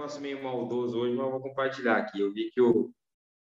[0.00, 2.20] negócio meio maldoso hoje, mas eu vou compartilhar aqui.
[2.20, 2.90] Eu vi que o,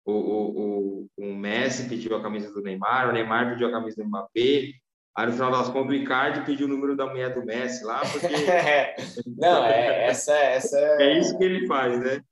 [0.05, 4.09] o, o, o, Messi pediu a camisa do Neymar, o Neymar pediu a camisa do
[4.09, 4.73] Mbappé,
[5.15, 8.01] Aí no final das contas o Icardi pediu o número da mulher do Messi lá,
[8.01, 8.29] porque.
[9.37, 11.03] não, é, essa, essa é...
[11.03, 12.23] é isso que ele faz, né?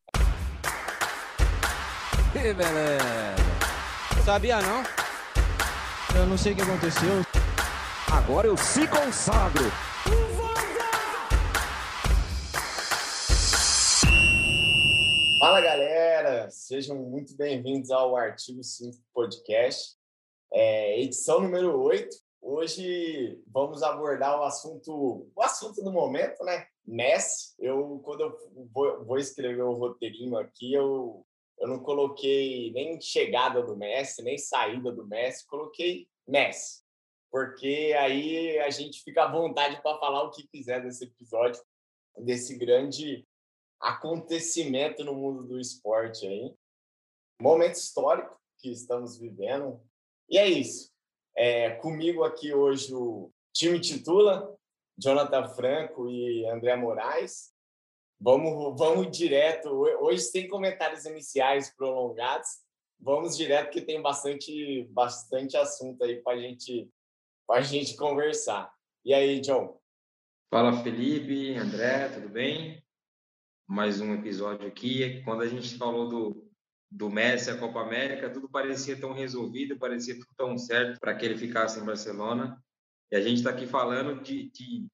[2.32, 2.64] Beleza!
[4.24, 4.82] Sabia não?
[6.18, 7.22] Eu não sei o que aconteceu.
[8.11, 9.70] Agora eu se consagro.
[15.41, 19.97] Fala galera, sejam muito bem-vindos ao Artigo 5 Podcast,
[20.52, 22.14] é, edição número 8.
[22.42, 26.66] Hoje vamos abordar o assunto, o assunto do momento, né?
[26.87, 27.55] Messi.
[27.59, 31.27] Eu, quando eu vou, vou escrever o roteirinho aqui, eu,
[31.59, 36.83] eu não coloquei nem chegada do Messi, nem saída do Messi, coloquei Messi.
[37.30, 41.62] Porque aí a gente fica à vontade para falar o que quiser desse episódio,
[42.19, 43.27] desse grande
[43.80, 46.55] acontecimento no mundo do esporte aí.
[47.41, 49.81] Momento histórico que estamos vivendo.
[50.28, 50.91] E é isso.
[51.37, 54.55] É, comigo aqui hoje o time titula,
[54.98, 57.53] Jonathan Franco e André Moraes.
[58.20, 59.70] Vamos, vamos direto.
[59.70, 62.48] Hoje tem comentários iniciais prolongados.
[63.00, 66.91] Vamos direto que tem bastante, bastante assunto aí para gente,
[67.50, 68.70] a gente conversar.
[69.03, 69.81] E aí, John?
[70.50, 72.84] Fala, Felipe, André, tudo bem?
[73.70, 75.22] Mais um episódio aqui.
[75.22, 76.50] Quando a gente falou do,
[76.90, 81.24] do Messi à Copa América, tudo parecia tão resolvido, parecia tudo tão certo para que
[81.24, 82.60] ele ficasse em Barcelona.
[83.12, 84.88] E a gente está aqui falando de, de,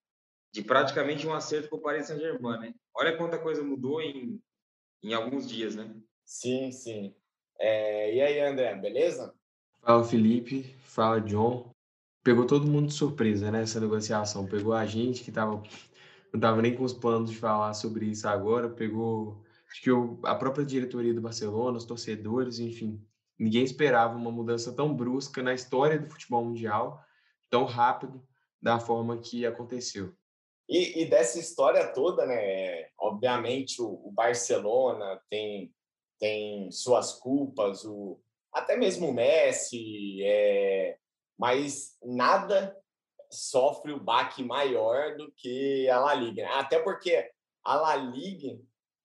[0.52, 2.74] de, praticamente um acerto com o Paris Saint-Germain, né?
[2.94, 4.38] Olha quanta coisa mudou em,
[5.02, 5.97] em alguns dias, né?
[6.22, 7.14] Sim, sim.
[7.58, 9.34] É, e aí, André, beleza?
[9.80, 10.77] Fala, Felipe.
[10.84, 11.70] Fala, John.
[12.22, 14.47] Pegou todo mundo de surpresa, né, essa negociação.
[14.47, 15.62] Pegou a gente que tava,
[16.37, 20.19] não estava nem com os planos de falar sobre isso agora, pegou Acho que o,
[20.25, 23.05] a própria diretoria do Barcelona, os torcedores, enfim,
[23.39, 27.00] ninguém esperava uma mudança tão brusca na história do futebol mundial,
[27.50, 28.27] tão rápido,
[28.62, 30.15] da forma que aconteceu.
[30.69, 32.89] E, e dessa história toda, né?
[32.99, 35.72] Obviamente o, o, Barcelona tem
[36.19, 38.19] tem suas culpas, o
[38.50, 40.97] até mesmo o Messi, é,
[41.39, 42.75] mas nada
[43.31, 46.42] sofre o baque maior do que a La Liga.
[46.42, 46.50] Né?
[46.54, 47.31] Até porque
[47.64, 48.59] a La Liga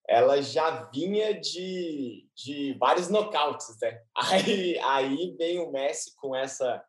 [0.07, 4.01] ela já vinha de, de vários nocautes, né?
[4.15, 6.83] Aí, aí vem o Messi com essa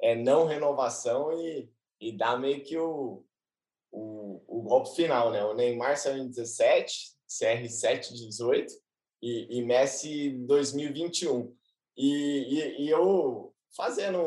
[0.00, 1.70] é, não renovação e,
[2.00, 3.24] e dá meio que o,
[3.90, 5.44] o, o golpe final, né?
[5.44, 8.72] O Neymar saiu em 17, CR7 18
[9.22, 11.54] e, e Messi 2021.
[11.96, 14.18] E, e, e eu fazendo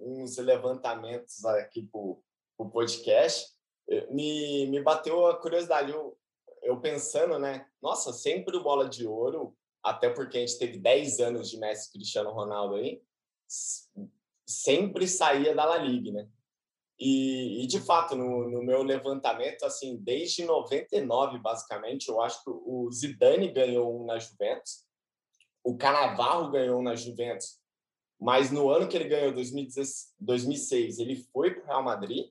[0.00, 3.52] uns levantamentos aqui para o podcast,
[4.10, 5.90] me, me bateu a curiosidade.
[5.90, 6.16] Eu,
[6.62, 7.66] eu pensando, né?
[7.80, 11.92] Nossa, sempre o bola de ouro, até porque a gente teve 10 anos de Messi
[11.92, 13.02] Cristiano Ronaldo aí,
[14.46, 16.28] sempre saía da La Liga, né?
[16.98, 22.50] E, e de fato, no, no, meu levantamento, assim, desde 99, basicamente, eu acho que
[22.50, 24.84] o Zidane ganhou um na Juventus,
[25.64, 27.58] o Canavarro ganhou um na Juventus,
[28.22, 32.30] mas no ano que ele ganhou, 2006, ele foi para o Real Madrid,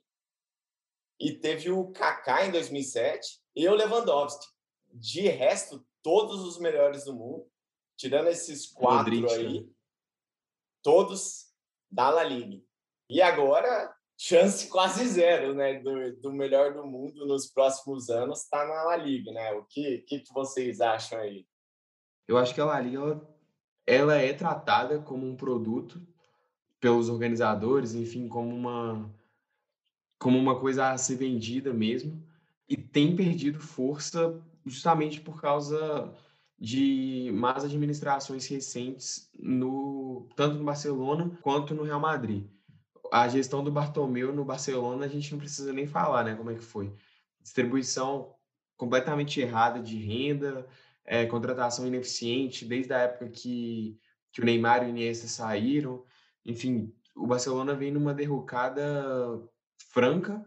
[1.19, 4.47] e teve o Kaká em 2007, e o Lewandowski.
[4.94, 7.46] De resto, todos os melhores do mundo,
[7.97, 9.69] tirando esses quatro aí, né?
[10.81, 11.53] todos
[11.91, 12.63] da La Liga.
[13.09, 18.66] E agora, chance quase zero, né, do, do melhor do mundo nos próximos anos está
[18.66, 19.52] na La Liga, né?
[19.56, 21.46] O que, que, que vocês acham aí?
[22.29, 23.22] Eu acho que a La Liga
[23.85, 26.01] ela, é tratada como um produto
[26.79, 29.13] pelos organizadores, enfim, como uma
[30.17, 32.23] como uma coisa a ser vendida mesmo
[32.69, 36.13] e tem perdido força justamente por causa
[36.59, 42.45] de más administrações recentes no tanto no Barcelona quanto no Real Madrid.
[43.11, 46.55] A gestão do Bartomeu no Barcelona a gente não precisa nem falar, né, como é
[46.55, 46.93] que foi.
[47.41, 48.35] Distribuição
[48.77, 50.67] completamente errada de renda,
[51.06, 53.97] é, contratação ineficiente desde a época que,
[54.31, 56.03] que o Neymar e o Iniesta saíram.
[56.46, 59.41] Enfim, o Barcelona vem numa derrocada
[59.91, 60.43] franca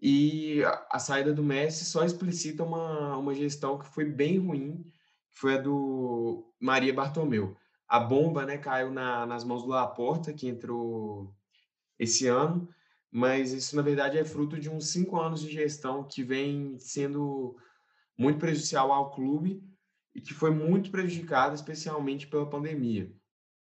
[0.00, 4.82] e a, a, saída do Messi só explicita uma, uma gestão que foi bem ruim,
[5.32, 7.56] que foi a do Maria Bartomeu.
[7.88, 11.32] A bomba né, caiu na, nas mãos do Laporta, que entrou
[11.98, 12.68] esse ano,
[13.10, 17.56] mas isso, na verdade, é fruto de uns cinco anos de gestão que vem sendo
[18.18, 19.62] muito prejudicial ao clube
[20.16, 23.12] e que foi muito prejudicado, especialmente pela pandemia.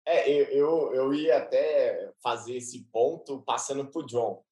[0.07, 4.45] É, eu, eu ia até fazer esse ponto passando para o John.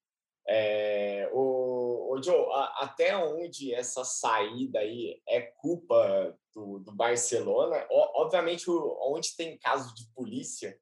[0.49, 7.87] É, o, o Joe, a, até onde essa saída aí é culpa do, do Barcelona.
[7.91, 10.81] O, obviamente, o, onde tem caso de polícia,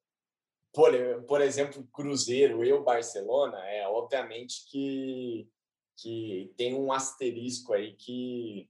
[0.73, 0.93] por,
[1.27, 5.49] por exemplo, Cruzeiro e o Barcelona, é obviamente que,
[5.97, 8.69] que tem um asterisco aí que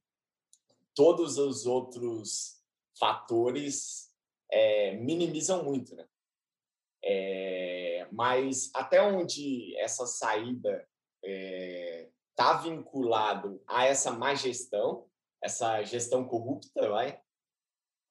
[1.00, 2.62] todos os outros
[3.00, 4.12] fatores
[4.52, 6.06] é, minimizam muito, né?
[7.02, 10.86] É, mas até onde essa saída
[11.24, 15.10] está é, tá vinculado a essa má gestão,
[15.42, 17.18] essa gestão corrupta, vai,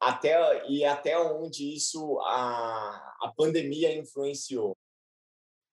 [0.00, 4.74] até e até onde isso a, a pandemia influenciou.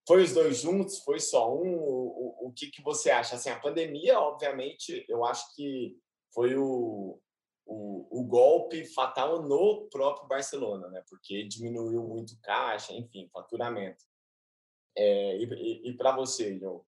[0.06, 1.00] Foi os dois juntos?
[1.00, 1.78] Foi só um?
[1.78, 3.36] O, o, o que, que você acha?
[3.36, 5.98] Assim, a pandemia, obviamente, eu acho que
[6.36, 7.18] foi o,
[7.66, 11.02] o, o golpe fatal no próprio Barcelona, né?
[11.10, 14.04] Porque diminuiu muito caixa, enfim, faturamento.
[14.98, 16.86] É, e, e, para você, João?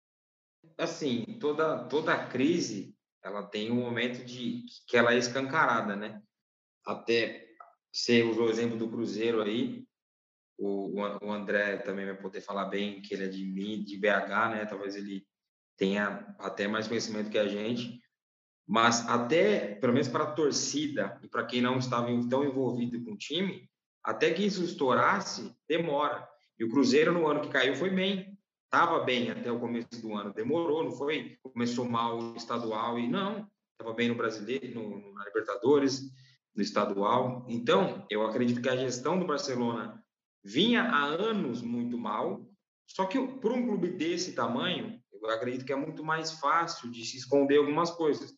[0.76, 6.22] Assim, toda toda crise ela tem um momento de que ela é escancarada, né?
[6.84, 7.46] Até
[7.93, 9.84] você usou o exemplo do Cruzeiro aí,
[10.58, 14.66] o, o André também vai poder falar bem que ele é de de BH, né?
[14.66, 15.26] Talvez ele
[15.76, 18.00] tenha até mais conhecimento que a gente,
[18.66, 23.12] mas até, pelo menos para a torcida e para quem não estava tão envolvido com
[23.12, 23.70] o time,
[24.02, 26.26] até que isso estourasse, demora.
[26.58, 30.14] E o Cruzeiro no ano que caiu foi bem, estava bem até o começo do
[30.14, 35.12] ano, demorou, não foi, começou mal o estadual e não, estava bem no Brasileiro, no,
[35.14, 36.02] na Libertadores,
[36.54, 37.44] no estadual.
[37.48, 40.02] Então, eu acredito que a gestão do Barcelona
[40.42, 42.44] vinha há anos muito mal,
[42.86, 47.04] só que por um clube desse tamanho, eu acredito que é muito mais fácil de
[47.04, 48.35] se esconder algumas coisas.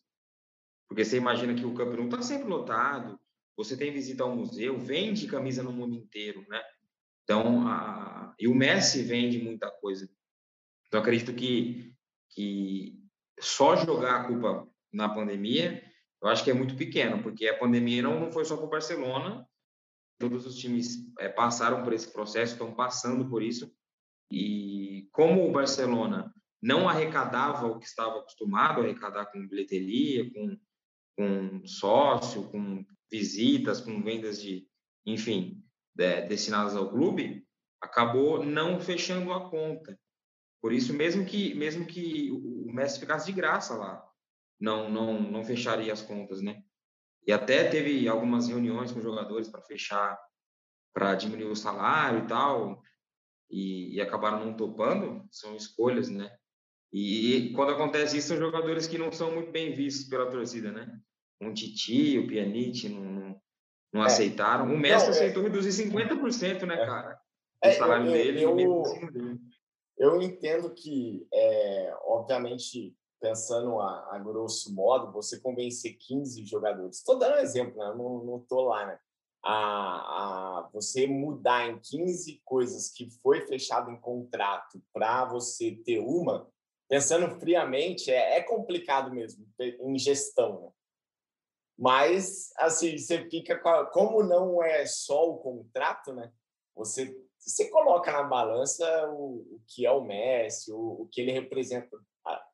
[0.89, 3.17] Porque você imagina que o campeonato está sempre lotado,
[3.55, 6.61] você tem visita ao museu, vende camisa no mundo inteiro, né?
[7.23, 8.33] Então, a...
[8.39, 10.09] e o Messi vende muita coisa.
[10.87, 11.93] Então, acredito que,
[12.31, 12.99] que
[13.39, 15.83] só jogar a culpa na pandemia,
[16.21, 18.69] eu acho que é muito pequeno, porque a pandemia não, não foi só para o
[18.69, 19.47] Barcelona,
[20.17, 23.71] todos os times é, passaram por esse processo, estão passando por isso,
[24.31, 30.57] e como o Barcelona não arrecadava o que estava acostumado a arrecadar com bilheteria, com,
[31.19, 34.65] com sócio, com visitas, com vendas de,
[35.05, 35.61] enfim,
[35.99, 37.45] é, destinadas ao clube,
[37.81, 39.99] acabou não fechando a conta.
[40.61, 44.01] Por isso, mesmo que mesmo que o Messi ficasse de graça lá,
[44.57, 46.63] não não não fecharia as contas, né?
[47.27, 50.17] E até teve algumas reuniões com jogadores para fechar,
[50.93, 52.81] para diminuir o salário e tal,
[53.49, 55.27] e, e, acabaram não topando.
[55.29, 56.33] São escolhas, né?
[56.93, 60.71] E, e quando acontece isso, são jogadores que não são muito bem vistos pela torcida,
[60.71, 61.01] né?
[61.41, 63.41] Um Titi, o Pjanic não,
[63.93, 64.05] não, é.
[64.05, 64.65] aceitaram.
[64.65, 65.45] O Messi não, é aceitou é...
[65.47, 67.19] reduzir 50%, né, cara?
[67.63, 68.43] O é, salário eu, dele.
[68.43, 68.83] Eu, eu,
[69.97, 76.97] eu entendo que, é, obviamente, pensando a, a, grosso modo, você convencer 15 jogadores.
[76.97, 77.93] Estou dando um exemplo, né?
[77.95, 78.99] não estou lá, né?
[79.43, 85.99] A, a, você mudar em 15 coisas que foi fechado em contrato para você ter
[85.99, 86.49] uma,
[86.89, 90.61] pensando friamente, é, é complicado mesmo em gestão.
[90.61, 90.69] Né?
[91.79, 93.57] Mas, assim, você fica.
[93.93, 96.29] Como não é só o contrato, né?
[96.75, 101.31] Você você coloca na balança o, o que é o Messi, o, o que ele
[101.31, 101.97] representa.
[102.25, 102.45] A,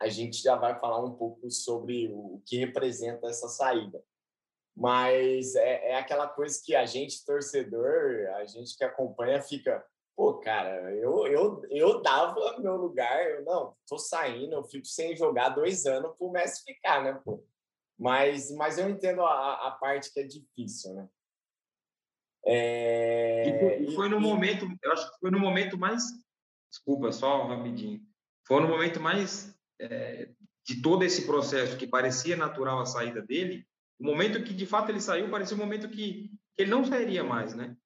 [0.00, 4.02] a, gente já vai falar um pouco sobre o, o que representa essa saída.
[4.74, 9.84] Mas é, é aquela coisa que a gente, torcedor, a gente que acompanha, fica
[10.16, 15.14] pô, cara, eu, eu, eu dava meu lugar, eu não, tô saindo, eu fico sem
[15.14, 17.44] jogar dois anos pro Messi ficar, né, pô?
[17.98, 21.08] Mas, mas eu entendo a, a parte que é difícil, né?
[22.44, 23.48] É...
[23.48, 24.20] E, foi, e foi no e...
[24.20, 26.04] momento, eu acho que foi no momento mais,
[26.70, 28.00] desculpa, só rapidinho,
[28.46, 30.28] foi no momento mais é,
[30.64, 33.66] de todo esse processo que parecia natural a saída dele,
[33.98, 37.24] o momento que de fato ele saiu parecia um momento que, que ele não sairia
[37.24, 37.76] mais, né?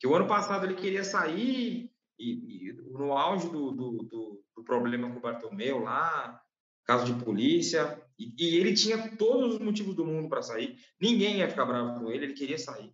[0.00, 4.64] Que o ano passado ele queria sair e, e no auge do, do, do, do,
[4.64, 6.41] problema com o Bartomeu lá,
[6.84, 11.38] caso de polícia, e, e ele tinha todos os motivos do mundo para sair, ninguém
[11.38, 12.92] ia ficar bravo com ele, ele queria sair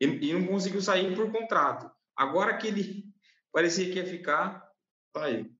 [0.00, 1.90] e, não conseguiu sair por contrato.
[2.16, 3.04] Agora que ele
[3.52, 4.70] parecia que ia ficar,
[5.16, 5.50] saiu.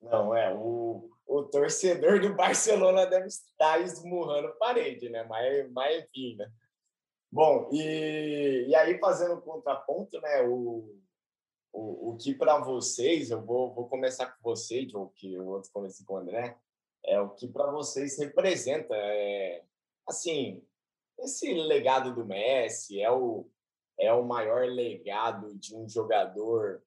[0.00, 5.24] Não, é, o, o torcedor do Barcelona deve estar esmurrando parede, né?
[5.24, 6.50] Mas, mas enfim, né?
[7.30, 10.42] Bom, e, e aí fazendo contraponto, né?
[10.42, 10.96] O,
[11.78, 15.70] o, o que para vocês, eu vou, vou começar com você, Joe, que eu outro
[15.72, 16.58] comecei com o André,
[17.04, 19.62] é o que para vocês representa, é,
[20.06, 20.64] assim,
[21.20, 23.48] esse legado do Messi é o,
[23.98, 26.82] é o maior legado de um jogador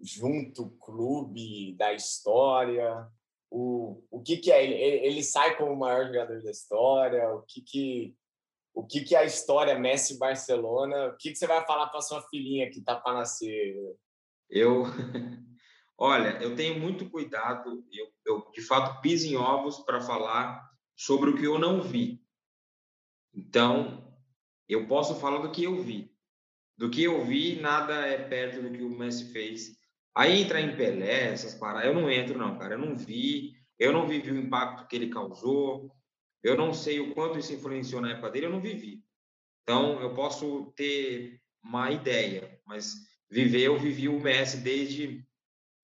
[0.00, 3.08] junto clube da história.
[3.48, 4.64] o, o que, que é?
[4.64, 7.32] Ele, ele sai como o maior jogador da história?
[7.32, 8.16] O que, que,
[8.74, 11.06] o que, que é a história Messi-Barcelona?
[11.06, 13.76] O que, que você vai falar para sua filhinha que está para nascer?
[14.50, 14.82] Eu,
[15.96, 21.30] olha, eu tenho muito cuidado, eu, eu de fato piso em ovos para falar sobre
[21.30, 22.22] o que eu não vi.
[23.32, 24.14] Então,
[24.68, 26.12] eu posso falar do que eu vi.
[26.76, 29.78] Do que eu vi, nada é perto do que o Messi fez
[30.16, 32.74] Aí entrar em Pelé, essas paradas, eu não entro não, cara.
[32.74, 35.90] Eu não vi, eu não vivi o impacto que ele causou,
[36.44, 39.02] eu não sei o quanto isso influenciou na época dele, eu não vivi.
[39.62, 42.94] Então, eu posso ter uma ideia, mas
[43.30, 45.26] viver, eu vivi o Messi desde,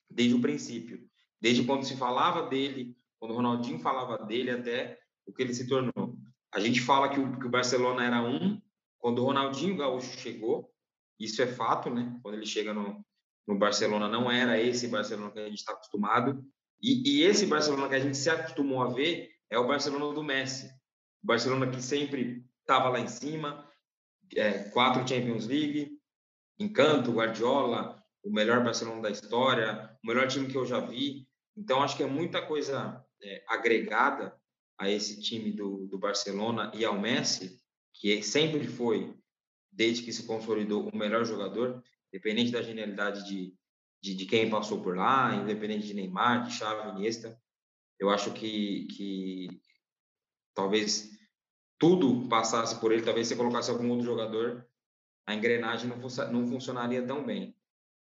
[0.09, 1.09] desde o princípio.
[1.41, 5.67] Desde quando se falava dele, quando o Ronaldinho falava dele, até o que ele se
[5.67, 6.19] tornou.
[6.53, 8.61] A gente fala que o, que o Barcelona era um,
[8.99, 10.71] quando o Ronaldinho Gaúcho chegou,
[11.19, 12.19] isso é fato, né?
[12.23, 13.03] Quando ele chega no,
[13.47, 16.45] no Barcelona não era esse Barcelona que a gente está acostumado.
[16.83, 20.23] E, e, esse Barcelona que a gente se acostumou a ver é o Barcelona do
[20.23, 20.67] Messi.
[21.23, 23.69] O Barcelona que sempre estava lá em cima,
[24.37, 25.99] é, quatro Champions League,
[26.59, 31.29] encanto, Guardiola, o melhor Barcelona da história, o melhor time que eu já vi.
[31.57, 34.39] Então, acho que é muita coisa é, agregada
[34.79, 37.61] a esse time do, do Barcelona e ao Messi,
[37.93, 39.15] que sempre foi,
[39.71, 43.55] desde que se consolidou, o melhor jogador independente da genialidade de,
[44.03, 47.41] de, de, quem passou por lá, independente de Neymar, de Xavi, Iniesta,
[48.01, 49.61] eu acho que, que
[50.55, 51.11] talvez
[51.79, 54.67] tudo passasse por ele, talvez se colocasse algum outro jogador,
[55.27, 55.99] a engrenagem não,
[56.33, 57.55] não funcionaria tão bem.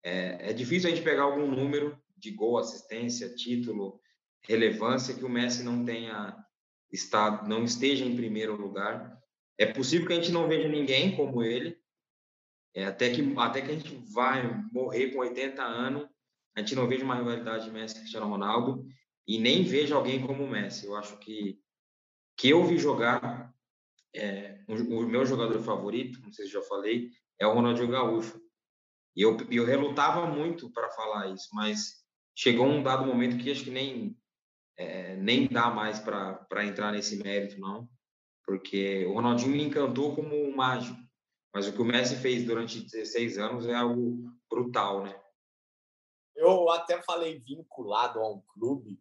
[0.03, 4.01] É, é difícil a gente pegar algum número de gol, assistência, título,
[4.43, 6.37] relevância que o Messi não tenha
[6.91, 9.21] estado, não esteja em primeiro lugar.
[9.59, 11.79] É possível que a gente não veja ninguém como ele,
[12.75, 16.09] é, até, que, até que a gente vai morrer com 80 anos,
[16.57, 18.87] a gente não veja uma rivalidade de Messi e Cristiano Ronaldo
[19.27, 20.87] e nem veja alguém como o Messi.
[20.87, 21.61] Eu acho que
[22.37, 23.55] que eu vi jogar,
[24.15, 28.41] é, o, o, meu jogador favorito, sei se já falei, é o Ronaldinho Gaúcho.
[29.15, 32.03] E eu, eu relutava muito para falar isso, mas
[32.35, 34.19] chegou um dado momento que acho que nem,
[34.77, 37.89] é, nem dá mais para entrar nesse mérito, não.
[38.45, 40.99] Porque o Ronaldinho me encantou como um mágico.
[41.55, 45.15] Mas o que o Messi fez durante 16 anos é algo brutal, né?
[46.35, 48.99] Eu até falei vinculado a um clube,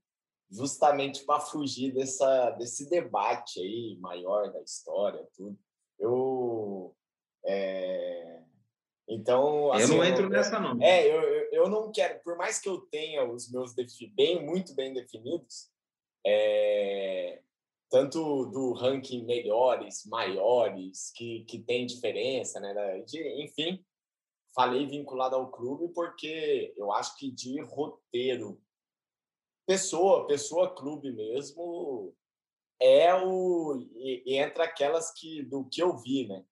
[0.52, 5.58] justamente para fugir dessa, desse debate aí maior da história, tudo.
[5.98, 6.96] Eu.
[7.46, 8.42] É...
[9.08, 9.72] Então.
[9.72, 10.82] Assim, eu não entro eu, nessa, não.
[10.82, 13.74] É, eu, eu não quero, por mais que eu tenha os meus
[14.14, 15.70] bem, muito bem definidos,
[16.26, 17.42] é,
[17.90, 22.74] tanto do ranking melhores, maiores, que, que tem diferença, né?
[23.06, 23.84] De, enfim,
[24.54, 28.62] falei vinculado ao clube porque eu acho que de roteiro,
[29.66, 32.14] pessoa, pessoa clube mesmo,
[32.80, 33.86] é o
[34.26, 36.44] entra aquelas que do que eu vi, né?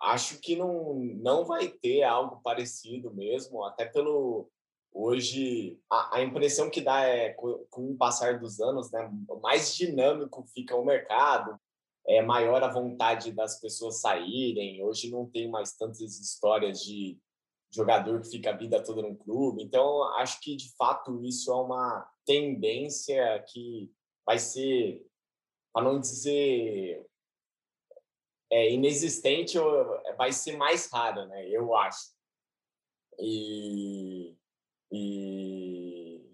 [0.00, 4.50] Acho que não não vai ter algo parecido mesmo, até pelo
[4.92, 9.08] Hoje, a, a impressão que dá é, com, com o passar dos anos, né,
[9.42, 11.58] mais dinâmico fica o mercado,
[12.06, 14.82] é maior a vontade das pessoas saírem.
[14.82, 17.18] Hoje não tem mais tantas histórias de
[17.70, 19.62] jogador que fica a vida toda no clube.
[19.62, 23.90] Então, acho que de fato isso é uma tendência que
[24.26, 25.02] vai ser,
[25.72, 27.06] para não dizer
[28.50, 29.56] é, inexistente,
[30.18, 31.48] vai ser mais rara, né?
[31.48, 32.12] Eu acho.
[33.18, 34.36] E
[34.90, 36.24] e,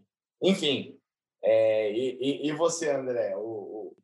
[0.41, 0.99] enfim,
[1.43, 3.97] é, e, e, você, André, o, o,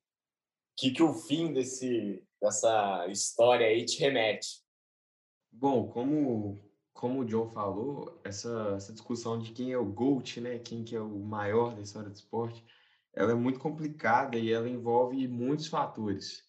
[0.76, 4.62] que, que o fim desse, dessa história aí te remete?
[5.52, 6.60] Bom, como,
[7.00, 10.94] como o John falou, essa, essa discussão de quem é o GOAT, né, quem que
[10.94, 12.62] é o maior da história do esporte,
[13.14, 16.44] ela é muito complicada e ela envolve muitos fatores.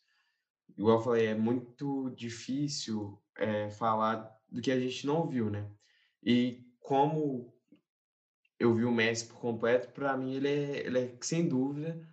[0.77, 5.71] Igual eu falei, é muito difícil é, falar do que a gente não viu, né?
[6.21, 7.55] E como
[8.59, 12.05] eu vi o Messi por completo, para mim ele é, ele é, sem dúvida,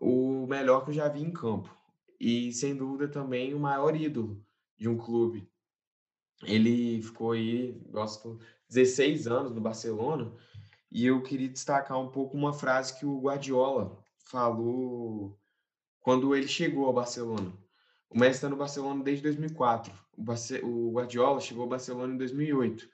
[0.00, 1.72] o melhor que eu já vi em campo.
[2.18, 4.44] E, sem dúvida, também o maior ídolo
[4.76, 5.48] de um clube.
[6.42, 8.38] Ele ficou aí, gosto,
[8.68, 10.32] 16 anos no Barcelona,
[10.90, 15.38] e eu queria destacar um pouco uma frase que o Guardiola falou
[16.00, 17.52] quando ele chegou ao Barcelona.
[18.08, 19.92] O Messi está no Barcelona desde 2004.
[20.62, 22.88] O, Guardiola chegou ao Barcelona em 2008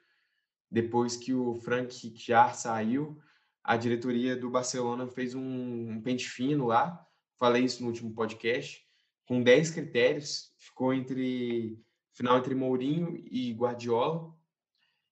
[0.73, 3.15] depois que o Frank Rijkaard saiu,
[3.63, 7.05] a diretoria do Barcelona fez um pente fino lá,
[7.37, 8.83] falei isso no último podcast,
[9.27, 11.79] com 10 critérios, ficou entre
[12.13, 14.33] final entre Mourinho e Guardiola,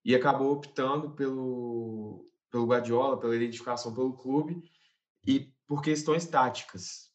[0.04, 4.64] e acabou optando pelo, pelo Guardiola, pela identificação pelo clube,
[5.26, 7.12] e por questões táticas.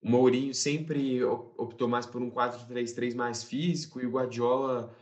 [0.00, 4.94] O Mourinho sempre optou mais por um 4-3-3 mais físico e o Guardiola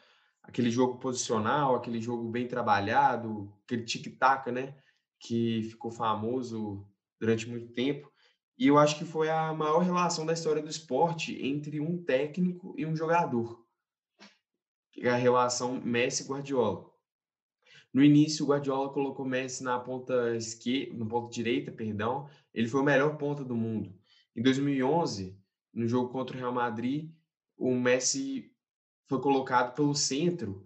[0.42, 4.74] aquele jogo posicional, aquele jogo bem trabalhado, aquele tic-tac, né,
[5.18, 6.86] que ficou famoso
[7.20, 8.10] durante muito tempo.
[8.56, 12.74] E eu acho que foi a maior relação da história do esporte entre um técnico
[12.78, 13.65] e um jogador.
[14.98, 16.90] É a relação Messi-Guardiola.
[17.92, 22.28] No início, o Guardiola colocou Messi na ponta esquerda, na ponta direita, perdão.
[22.52, 23.94] Ele foi o melhor ponta do mundo.
[24.34, 25.38] Em 2011,
[25.72, 27.10] no jogo contra o Real Madrid,
[27.56, 28.52] o Messi
[29.06, 30.64] foi colocado pelo centro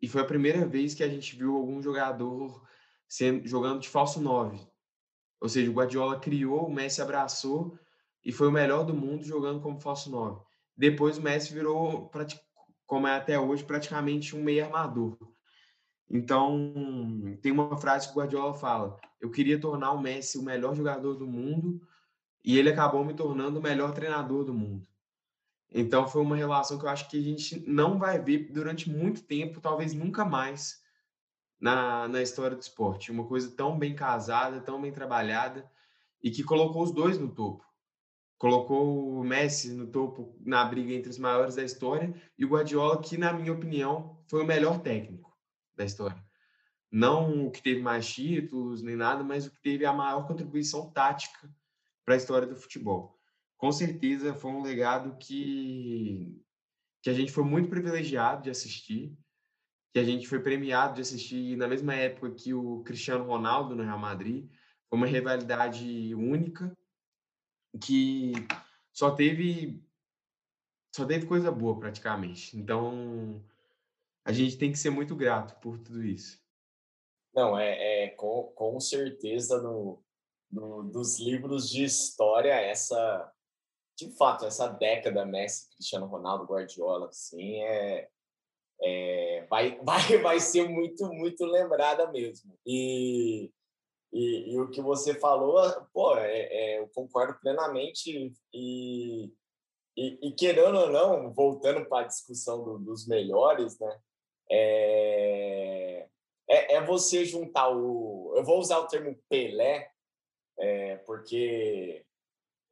[0.00, 2.64] e foi a primeira vez que a gente viu algum jogador
[3.08, 4.60] sendo, jogando de falso 9.
[5.40, 7.78] Ou seja, o Guardiola criou, o Messi abraçou
[8.24, 10.40] e foi o melhor do mundo jogando como falso 9.
[10.76, 12.08] Depois o Messi virou,
[12.88, 15.16] como é até hoje, praticamente um meio armador.
[16.10, 20.74] Então, tem uma frase que o Guardiola fala: Eu queria tornar o Messi o melhor
[20.74, 21.86] jogador do mundo
[22.42, 24.88] e ele acabou me tornando o melhor treinador do mundo.
[25.70, 29.22] Então, foi uma relação que eu acho que a gente não vai ver durante muito
[29.22, 30.82] tempo, talvez nunca mais,
[31.60, 33.12] na, na história do esporte.
[33.12, 35.70] Uma coisa tão bem casada, tão bem trabalhada
[36.22, 37.67] e que colocou os dois no topo.
[38.38, 43.02] Colocou o Messi no topo na briga entre os maiores da história e o Guardiola,
[43.02, 45.36] que, na minha opinião, foi o melhor técnico
[45.76, 46.24] da história.
[46.90, 50.90] Não o que teve mais títulos nem nada, mas o que teve a maior contribuição
[50.90, 51.52] tática
[52.04, 53.18] para a história do futebol.
[53.56, 56.40] Com certeza foi um legado que,
[57.02, 59.18] que a gente foi muito privilegiado de assistir
[59.92, 63.82] que a gente foi premiado de assistir na mesma época que o Cristiano Ronaldo no
[63.82, 64.48] Real Madrid.
[64.88, 66.76] Foi uma rivalidade única
[67.80, 68.32] que
[68.92, 69.82] só teve
[70.94, 72.56] só teve coisa boa praticamente.
[72.56, 73.42] Então
[74.24, 76.42] a gente tem que ser muito grato por tudo isso.
[77.34, 80.02] Não, é, é com, com certeza no,
[80.50, 83.32] no, dos livros de história essa
[83.96, 88.08] de fato essa década Messi, Cristiano Ronaldo, Guardiola, assim é
[88.80, 92.56] é, vai, vai, vai ser muito, muito lembrada mesmo.
[92.66, 93.50] E,
[94.12, 95.60] e, e o que você falou,
[95.92, 98.32] pô, é, é, eu concordo plenamente.
[98.52, 99.32] E,
[99.96, 104.00] e, e, querendo ou não, voltando para a discussão do, dos melhores, né?
[104.50, 106.06] É,
[106.48, 108.32] é, é, você juntar o.
[108.36, 109.90] Eu vou usar o termo Pelé,
[110.58, 112.04] é, porque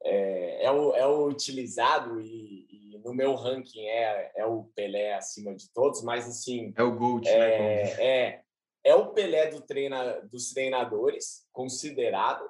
[0.03, 5.13] é, é, o, é o utilizado e, e, no meu ranking é, é o Pelé
[5.13, 6.73] acima de todos, mas assim...
[6.75, 7.91] É o Gold, né?
[8.01, 8.43] É,
[8.87, 12.49] é o Pelé do treina, dos treinadores, considerado,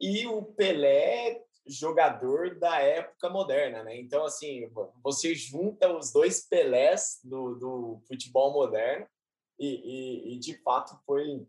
[0.00, 3.98] e o Pelé jogador da época moderna, né?
[3.98, 4.70] Então, assim,
[5.02, 9.06] você junta os dois Pelés do, do futebol moderno
[9.58, 11.46] e, e, e de fato foi,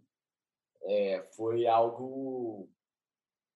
[0.83, 2.67] é, foi algo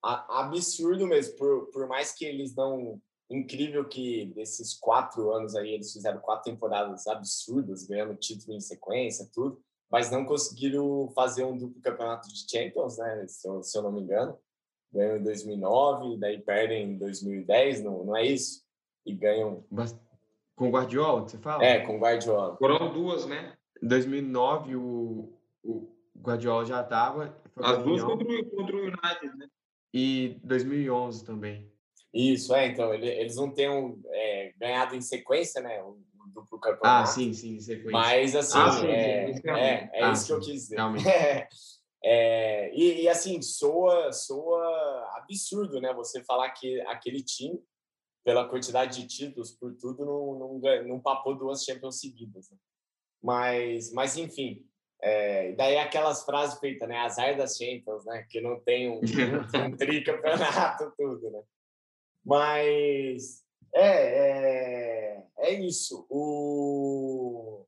[0.01, 3.01] absurdo mesmo, por, por mais que eles não.
[3.33, 9.25] Incrível que desses quatro anos aí eles fizeram quatro temporadas absurdas, ganhando título em sequência,
[9.33, 13.25] tudo, mas não conseguiram fazer um duplo campeonato de Champions, né?
[13.27, 14.37] Se eu, se eu não me engano.
[14.93, 18.63] Ganham em 2009, daí perdem em 2010, não, não é isso?
[19.05, 19.65] E ganham.
[20.55, 21.63] Com o Guardiola, você fala?
[21.63, 22.57] É, com o Guardiola.
[22.57, 23.53] Foram duas, né?
[23.81, 27.35] Em 2009, o, o Guardiola já estava.
[27.57, 29.47] As duas contra o, contra o United, né?
[29.93, 31.71] E 2011 também.
[32.13, 32.67] Isso, é.
[32.67, 35.81] Então, eles não têm é, ganhado em sequência, né?
[35.81, 35.97] O,
[36.61, 36.87] campeonato.
[36.87, 37.91] Ah, sim, sim, sequência.
[37.91, 40.77] Mas, assim, ah, sim, é, sim, é, é ah, isso que eu quis dizer.
[42.03, 45.93] É, e, e, assim, soa, soa absurdo, né?
[45.93, 47.63] Você falar que aquele time,
[48.23, 52.49] pela quantidade de títulos, por tudo, não, não, não papou duas Champions seguidas.
[52.49, 52.57] Né?
[53.21, 54.65] Mas, mas, enfim,
[54.99, 56.97] é, daí aquelas frases feitas, né?
[56.97, 58.25] Azar das Champions, né?
[58.29, 58.99] Que não tem um, um,
[59.67, 61.43] um tricampeonato, tudo, né?
[62.25, 63.43] Mas
[63.73, 65.10] é, é,
[65.41, 66.05] é isso.
[66.09, 67.65] O,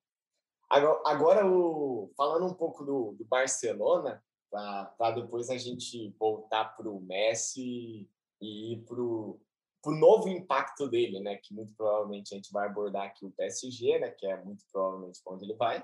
[0.69, 6.88] agora, agora o, falando um pouco do, do Barcelona, para depois a gente voltar para
[6.88, 8.07] o Messi
[8.39, 9.39] e ir para o
[9.88, 11.38] novo impacto dele, né?
[11.38, 14.12] Que muito provavelmente a gente vai abordar aqui o PSG, né?
[14.12, 15.83] Que é muito provavelmente onde ele vai.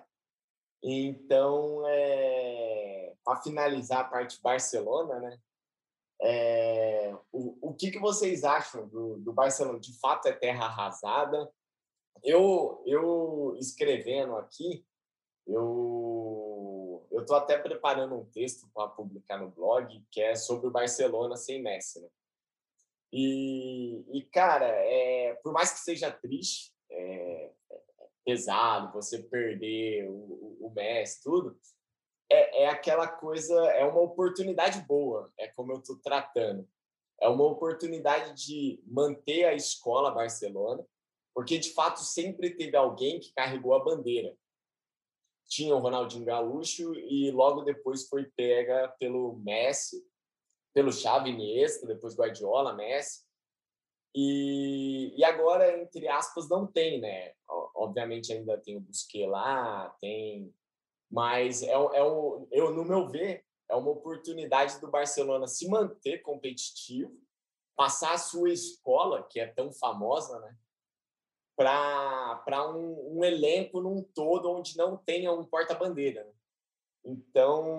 [0.84, 5.38] Então, é, para finalizar a parte Barcelona, né?
[6.21, 9.80] É, o, o que, que vocês acham do, do Barcelona?
[9.80, 11.49] De fato é terra arrasada?
[12.23, 14.86] Eu, eu escrevendo aqui,
[15.47, 16.60] eu
[17.12, 21.36] eu estou até preparando um texto para publicar no blog que é sobre o Barcelona
[21.36, 22.01] sem Messi.
[22.01, 22.08] Né?
[23.12, 27.51] E, e cara, é, por mais que seja triste, é,
[28.23, 31.60] pesado, você perder o, o Messi, tudo.
[32.29, 36.67] é, é aquela coisa, é uma oportunidade boa, é como eu estou tratando.
[37.21, 40.86] É uma oportunidade de manter a escola Barcelona,
[41.39, 44.36] porque de fato sempre teve alguém que carregou a bandeira.
[45.47, 50.06] Tinha o Ronaldinho Gaúcho e logo depois foi pega pelo Messi,
[50.73, 53.23] pelo Xavi Iniesta, depois Guardiola, Messi.
[54.13, 57.32] E, e agora, entre aspas, não tem, né?
[57.73, 60.54] Obviamente ainda tem o Busquets lá, tem
[61.10, 66.17] mas é, é um, eu, no meu ver, é uma oportunidade do Barcelona se manter
[66.17, 67.17] competitivo,
[67.78, 70.54] passar a sua escola, que é tão famosa, né?
[71.60, 76.24] Para um, um, elenco num todo onde não tenha um porta-bandeira.
[76.24, 76.32] Né?
[77.04, 77.69] Então,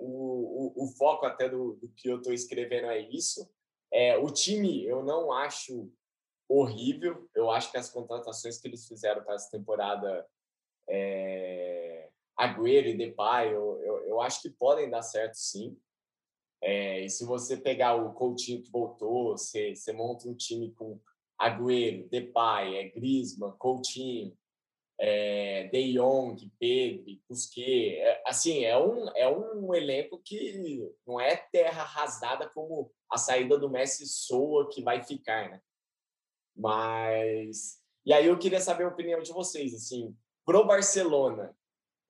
[0.00, 3.48] o, o, o, foco até do, do que eu estou escrevendo é isso.
[3.92, 5.88] É, o time eu não acho
[6.48, 10.26] horrível, eu acho que as contratações que eles fizeram para essa temporada
[10.88, 15.78] é, Agüero e Depay, eu, eu, eu acho que podem dar certo sim.
[16.60, 20.98] É, e se você pegar o Coutinho que voltou, você, você monta um time com
[21.40, 24.36] Agüero, Depay, é Griezmann, Coutinho,
[24.98, 31.36] é, De Jong, Pedro, Busquets, é, assim, é um, é um elenco que não é
[31.36, 35.60] terra arrasada como a saída do Messi soa que vai ficar, né?
[36.56, 37.80] Mas...
[38.04, 41.56] E aí eu queria saber a opinião de vocês, assim, pro Barcelona,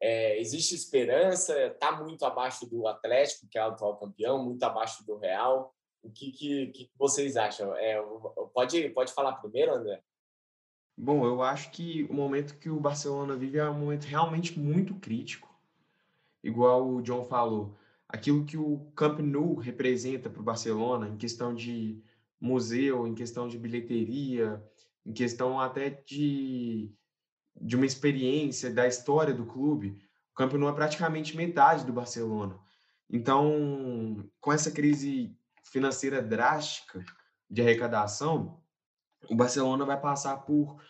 [0.03, 1.57] é, existe esperança?
[1.67, 5.73] Está muito abaixo do Atlético, que é o atual campeão, muito abaixo do Real.
[6.03, 7.75] O que, que, que vocês acham?
[7.77, 8.03] É,
[8.53, 10.03] pode, pode falar primeiro, André?
[10.97, 14.95] Bom, eu acho que o momento que o Barcelona vive é um momento realmente muito
[14.97, 15.49] crítico.
[16.43, 17.77] Igual o John falou,
[18.09, 22.03] aquilo que o Camp Nou representa para o Barcelona em questão de
[22.41, 24.63] museu, em questão de bilheteria,
[25.07, 26.93] em questão até de
[27.61, 29.99] de uma experiência da história do clube,
[30.33, 32.59] o Camp Nou é praticamente metade do Barcelona.
[33.11, 37.05] Então, com essa crise financeira drástica
[37.49, 38.63] de arrecadação,
[39.29, 40.83] o Barcelona vai passar por,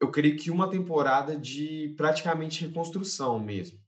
[0.00, 3.80] eu creio que uma temporada de praticamente reconstrução mesmo.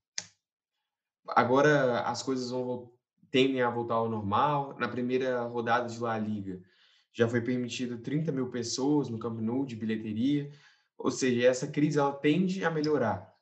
[1.29, 2.91] Agora as coisas vão
[3.31, 4.77] tendem a voltar ao normal.
[4.79, 6.61] Na primeira rodada de La Liga
[7.13, 10.51] já foi permitido 30 mil pessoas no Camp Nou de bilheteria.
[10.99, 13.33] Ou seja, essa crise ela tende a melhorar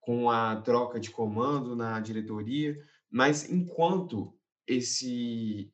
[0.00, 2.78] com a troca de comando na diretoria,
[3.10, 4.34] mas enquanto
[4.66, 5.72] esse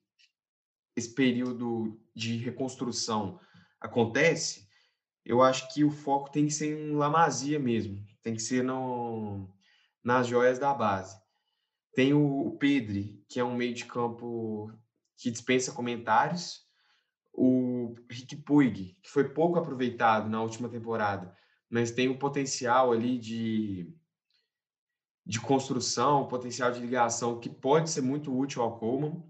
[0.97, 3.41] esse período de reconstrução
[3.81, 4.69] acontece,
[5.25, 9.49] eu acho que o foco tem que ser em Lamazia mesmo, tem que ser no,
[10.03, 11.19] nas joias da base.
[11.95, 14.71] Tem o Pedri, que é um meio de campo
[15.17, 16.65] que dispensa comentários,
[17.33, 21.35] o Rick Puig, que foi pouco aproveitado na última temporada,
[21.69, 23.93] mas tem um potencial ali de,
[25.27, 29.23] de construção, potencial de ligação que pode ser muito útil ao Coleman.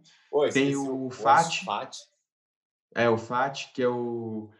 [0.52, 1.98] Tem o, o Fati, Fati.
[2.94, 4.50] É, o Fati, que é o,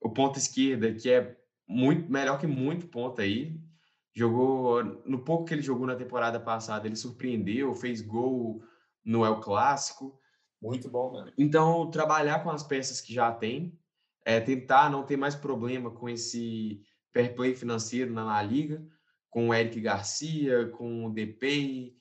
[0.00, 3.58] o ponta esquerda, que é muito melhor que muito ponta aí.
[4.14, 8.62] Jogou, no pouco que ele jogou na temporada passada, ele surpreendeu, fez gol
[9.04, 10.18] no El Clássico.
[10.60, 11.32] Muito bom, mano.
[11.36, 13.78] Então, trabalhar com as peças que já tem,
[14.24, 18.84] é, tentar não ter mais problema com esse fair play financeiro na La Liga,
[19.30, 21.94] com o Eric Garcia, com o DP,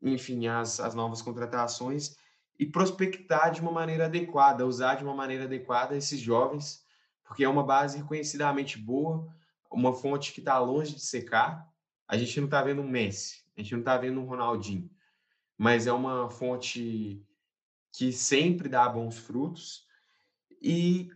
[0.00, 2.16] enfim, as, as novas contratações,
[2.58, 6.84] e prospectar de uma maneira adequada, usar de uma maneira adequada esses jovens,
[7.24, 9.28] porque é uma base reconhecidamente boa,
[9.70, 11.68] uma fonte que está longe de secar.
[12.06, 14.90] A gente não está vendo um Messi, a gente não está vendo um Ronaldinho,
[15.56, 17.24] mas é uma fonte
[17.92, 19.86] que sempre dá bons frutos.
[20.60, 21.10] E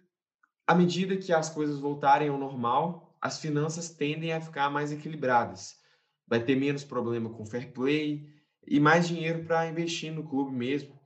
[0.66, 5.80] à medida que as coisas voltarem ao normal, as finanças tendem a ficar mais equilibradas.
[6.26, 8.28] Vai ter menos problema com fair play
[8.66, 10.98] e mais dinheiro para investir no clube mesmo,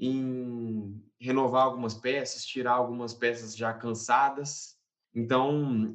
[0.00, 4.78] em renovar algumas peças, tirar algumas peças já cansadas.
[5.14, 5.94] Então,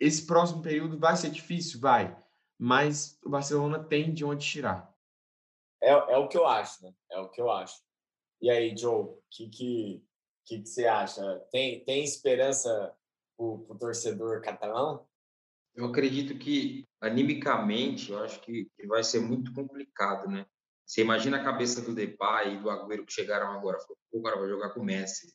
[0.00, 2.16] esse próximo período vai ser difícil, vai,
[2.58, 4.90] mas o Barcelona tem de onde tirar.
[5.82, 6.94] É, é o que eu acho, né?
[7.10, 7.82] É o que eu acho.
[8.40, 10.04] E aí, Joe, o que, que,
[10.46, 11.38] que, que, você acha?
[11.50, 12.96] Tem, tem esperança
[13.36, 15.06] para o torcedor catalão?
[15.74, 20.46] Eu acredito que, animicamente, eu acho que, que vai ser muito complicado, né?
[20.86, 23.78] Você imagina a cabeça do Depay e do Agüero que chegaram agora.
[24.12, 25.32] o cara vai jogar com o Messi.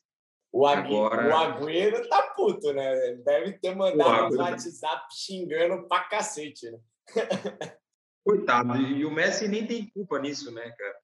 [0.52, 1.28] O, agora...
[1.28, 3.14] o Agüero tá puto, né?
[3.24, 6.78] Deve ter mandado um WhatsApp xingando pra cacete, né?
[8.24, 8.76] Coitado.
[8.76, 10.96] E o Messi nem tem culpa nisso, né, cara?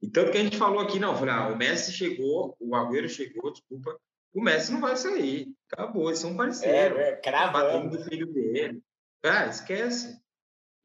[0.00, 3.08] E tanto que a gente falou aqui, não, falei, ah, o Messi chegou, o Agüero
[3.08, 3.98] chegou, desculpa,
[4.32, 5.48] o Messi não vai sair.
[5.70, 6.98] Acabou, eles são parceiros.
[6.98, 7.96] É, é cravando.
[7.96, 8.82] do filho dele.
[9.22, 10.20] Cara, esquece.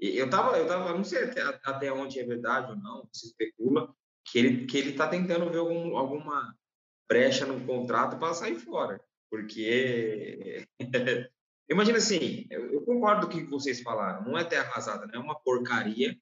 [0.05, 3.95] Eu tava, eu tava, não sei até, até onde é verdade ou não, se especula,
[4.25, 6.53] que ele que ele tá tentando ver algum, alguma
[7.07, 10.67] brecha no contrato para sair fora, porque
[11.69, 15.21] imagina assim, eu, eu, concordo com o que vocês falaram, não é terra arrasada, não
[15.21, 16.17] é uma porcaria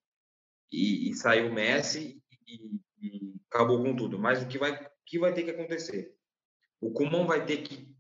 [0.71, 5.17] e, e saiu o Messi e, e, acabou com tudo, mas o que vai que
[5.17, 6.15] vai ter que acontecer?
[6.79, 7.93] O Kuman vai ter que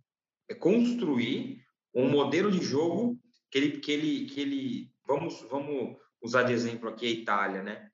[0.59, 6.53] construir um modelo de jogo que ele que ele que ele vamos vamos usar de
[6.53, 7.89] exemplo aqui a Itália, né?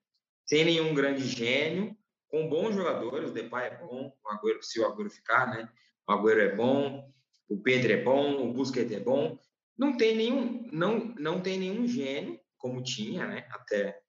[0.46, 1.98] Sem nenhum grande gênio,
[2.30, 5.70] com bons jogadores, o Depay é bom, o Agüero, se o Agüero ficar, né?
[6.08, 7.12] O Agüero é bom,
[7.50, 9.38] o Pedro é bom, o Busquets é bom.
[9.78, 13.48] Não tem nenhum, não, não tem nenhum gênio como tinha, né?
[13.52, 14.00] Até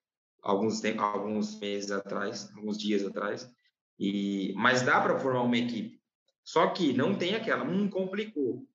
[0.43, 3.51] alguns alguns meses atrás, alguns dias atrás.
[3.99, 6.01] E mas dá para formar uma equipe.
[6.45, 8.55] Só que não tem aquela, hum, complicou.
[8.55, 8.67] O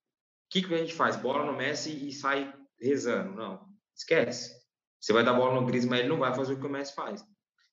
[0.50, 1.15] que que a gente faz?
[1.15, 3.34] Bola no Messi e sai rezando?
[3.34, 3.72] Não,
[4.03, 4.53] esquece.
[4.99, 7.25] Você vai dar bola no Griezmann, ele não vai fazer o que o Messi faz.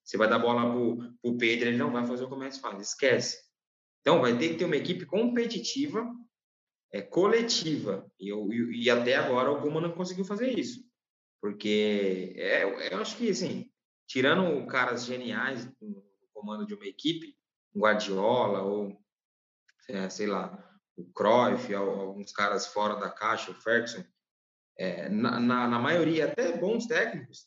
[0.02, 2.60] Você vai dar bola para o Pedro, ele não vai fazer o que o Messi
[2.60, 2.80] faz.
[2.80, 3.38] Esquece.
[4.00, 6.04] Então, vai ter que ter uma equipe competitiva,
[6.92, 8.10] é, coletiva.
[8.18, 10.82] E, eu, e, e até agora o Guma não conseguiu fazer isso.
[11.40, 13.70] Porque é, eu acho que, assim,
[14.08, 17.36] tirando caras geniais no comando de uma equipe,
[17.74, 19.00] um Guardiola ou,
[19.88, 20.58] é, sei lá,
[20.96, 24.04] o Cruyff, alguns caras fora da caixa, o Ferguson,
[24.80, 27.46] é, na, na, na, maioria, até bons técnicos,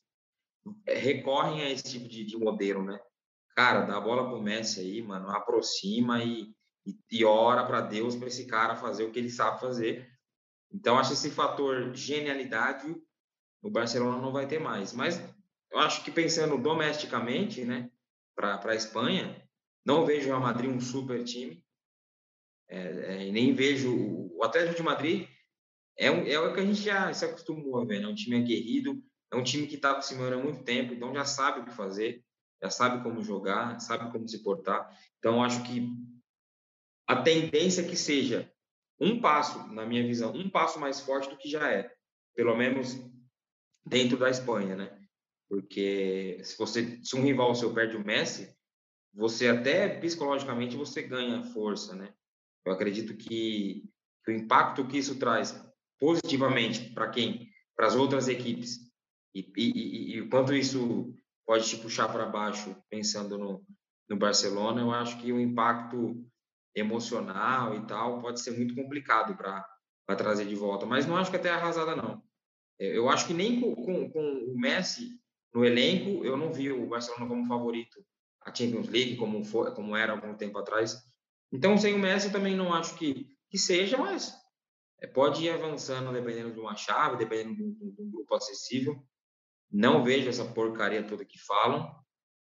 [0.86, 3.00] é, recorrem a esse tipo de, de, modelo, né?
[3.56, 6.54] Cara, dá a bola pro Messi aí, mano, aproxima e,
[6.86, 10.08] e, e ora para Deus para esse cara fazer o que ele sabe fazer.
[10.72, 12.96] Então, acho esse fator genialidade
[13.64, 14.94] o Barcelona não vai ter mais.
[14.94, 15.20] Mas
[15.72, 17.90] eu acho que pensando domesticamente, né,
[18.36, 19.42] para a Espanha,
[19.84, 21.64] não vejo o Real Madrid um super time.
[22.70, 23.92] É, é, nem vejo
[24.36, 25.33] o Atlético de Madrid
[25.98, 28.08] é, um, é o que a gente já se acostumou ver, né?
[28.08, 31.62] Um time aguerrido, é um time que está Simeone há muito tempo, então já sabe
[31.62, 32.24] o que fazer,
[32.62, 34.90] já sabe como jogar, sabe como se portar.
[35.20, 35.88] Então, acho que
[37.08, 38.52] a tendência é que seja
[39.00, 41.92] um passo, na minha visão, um passo mais forte do que já é,
[42.36, 42.98] pelo menos
[43.86, 45.00] dentro da Espanha, né?
[45.50, 48.56] Porque se você, se um rival seu perde o Messi,
[49.14, 52.14] você até psicologicamente você ganha força, né?
[52.66, 53.84] Eu acredito que,
[54.24, 55.52] que o impacto que isso traz
[56.04, 58.78] positivamente para quem, para as outras equipes,
[59.34, 63.66] e, e, e, o quanto isso pode te puxar para baixo, pensando no,
[64.10, 66.22] no Barcelona, eu acho que o impacto
[66.76, 69.66] emocional e tal pode ser muito complicado para
[70.18, 70.86] trazer de volta.
[70.86, 72.22] Mas não acho que até arrasada, não.
[72.78, 75.22] É, eu acho que nem com, com, com, o Messi
[75.54, 78.06] no elenco, eu não vi o Barcelona como favorito
[78.42, 80.98] a Champions League, como, foi, como era algum tempo atrás.
[81.50, 84.43] Então, sem o Messi, também não acho que, que seja, mas é,
[85.08, 89.04] pode ir avançando dependendo de uma chave, dependendo de um, de um grupo acessível.
[89.72, 91.94] Não vejo essa porcaria toda que falam,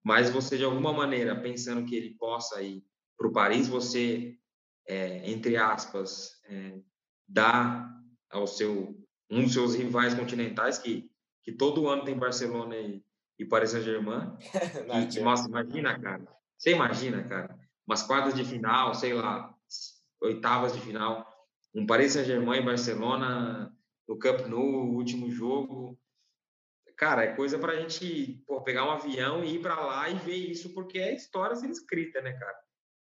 [0.04, 2.84] mas você, de alguma maneira, pensando que ele possa ir
[3.16, 4.38] para o Paris, você,
[4.86, 6.78] é, entre aspas, é,
[7.26, 7.90] dá
[8.30, 8.96] ao seu
[9.28, 11.10] um dos seus rivais continentais, que,
[11.42, 13.02] que todo ano tem Barcelona e,
[13.38, 14.36] e Paris Saint-Germain.
[15.22, 16.24] nossa, imagina, cara.
[16.56, 17.58] Você imagina, cara.
[17.86, 19.52] Umas quartas de final, sei lá,
[20.20, 21.26] oitavas de final.
[21.76, 23.72] Um Paris Saint-Germain e Barcelona
[24.08, 25.96] no Camp Nou, último jogo
[26.96, 30.14] cara, é coisa para a gente pô, pegar um avião e ir para lá e
[30.14, 32.56] ver isso, porque é história sendo escrita, né, cara?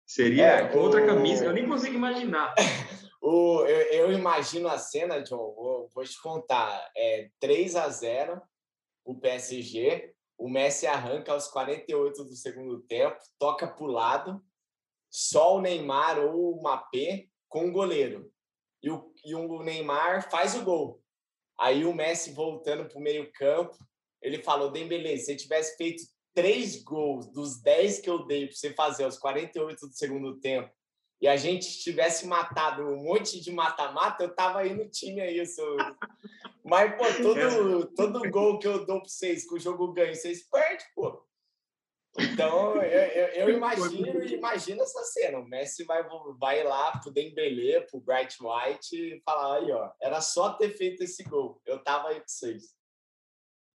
[0.05, 1.07] Seria é, outra o...
[1.07, 2.55] camisa, eu nem consigo imaginar.
[3.23, 6.91] o, eu, eu, imagino a cena, John, vou, vou te contar.
[6.97, 8.43] É 3 a 0
[9.07, 14.43] o PSG, o Messi arranca aos 48 do segundo tempo, toca para o lado,
[15.11, 18.33] só o Neymar ou o Mapé com o goleiro.
[18.85, 21.01] E o, e o Neymar faz o gol.
[21.59, 23.75] Aí o Messi voltando para o meio-campo,
[24.21, 26.03] ele falou: Dembele, se você tivesse feito
[26.35, 30.71] três gols dos dez que eu dei para você fazer aos 48 do segundo tempo
[31.19, 35.47] e a gente tivesse matado um monte de mata-mata, eu tava aí no time aí,
[35.47, 35.77] seu...
[36.63, 40.47] Mas, pô, todo, todo gol que eu dou para vocês, que o jogo ganha, vocês
[40.51, 41.24] perdem, pô.
[42.19, 45.39] Então, eu, eu, eu imagino imagino essa cena.
[45.39, 46.05] O Messi vai,
[46.39, 51.03] vai lá pro Dembélé, pro Bright White e falar, aí, ó, era só ter feito
[51.03, 51.61] esse gol.
[51.67, 52.75] Eu tava aí com vocês.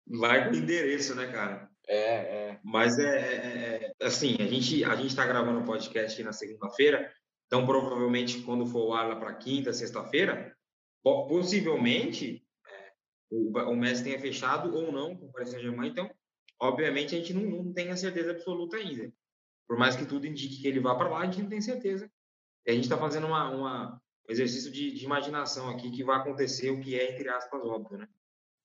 [0.08, 1.70] Vai com endereço, né, cara?
[1.88, 2.60] É, é.
[2.64, 6.34] Mas é, é, é assim, a gente a gente está gravando o podcast aqui na
[6.34, 7.12] segunda-feira,
[7.46, 10.56] então provavelmente quando for o ar lá para quinta, sexta-feira,
[11.04, 12.92] possivelmente é,
[13.30, 16.10] o, o Messi tenha fechado ou não com o Paris Saint-Germain, então
[16.60, 19.12] Obviamente, a gente não, não tem a certeza absoluta ainda.
[19.68, 22.10] Por mais que tudo indique que ele vá para lá, a gente não tem certeza.
[22.66, 26.18] E a gente está fazendo uma, uma, um exercício de, de, imaginação aqui que vai
[26.18, 28.08] acontecer o que é, entre aspas, óbvio, né?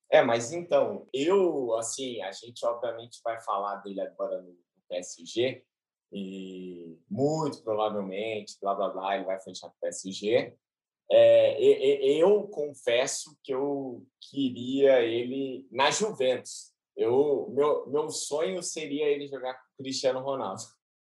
[0.09, 4.57] É, mas então, eu, assim, a gente obviamente vai falar dele agora no
[4.89, 5.63] PSG,
[6.11, 10.53] e muito provavelmente, blá blá blá, ele vai fechar com o PSG.
[11.09, 11.63] É,
[12.19, 16.70] eu confesso que eu queria ele na Juventus.
[17.01, 20.61] Eu, meu, meu sonho seria ele jogar com Cristiano Ronaldo.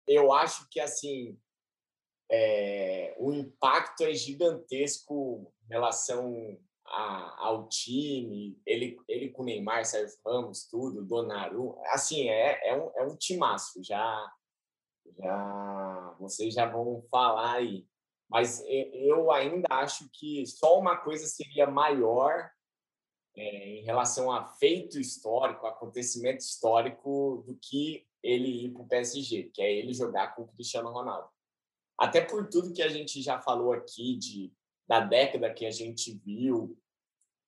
[0.07, 1.37] Eu acho que assim
[2.31, 10.17] é, o impacto é gigantesco em relação a, ao time, ele, ele com Neymar, Sérgio
[10.25, 14.31] Ramos, tudo, Donnarumma, assim, é, é, um, é um timaço, já,
[15.17, 17.85] já vocês já vão falar aí.
[18.29, 22.49] Mas eu ainda acho que só uma coisa seria maior
[23.35, 29.51] é, em relação a feito histórico, acontecimento histórico, do que ele ir para o PSG,
[29.53, 31.29] que é ele jogar com o Cristiano Ronaldo.
[31.97, 34.53] Até por tudo que a gente já falou aqui de
[34.87, 36.77] da década que a gente viu,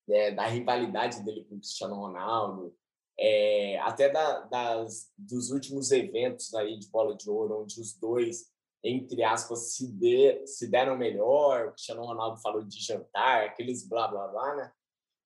[0.10, 2.74] é, da rivalidade dele com o Cristiano Ronaldo,
[3.20, 8.50] é, até da, das, dos últimos eventos aí de bola de ouro, onde os dois,
[8.84, 14.08] entre aspas, se, de, se deram melhor, o Cristiano Ronaldo falou de jantar, aqueles blá
[14.08, 14.72] blá blá, né?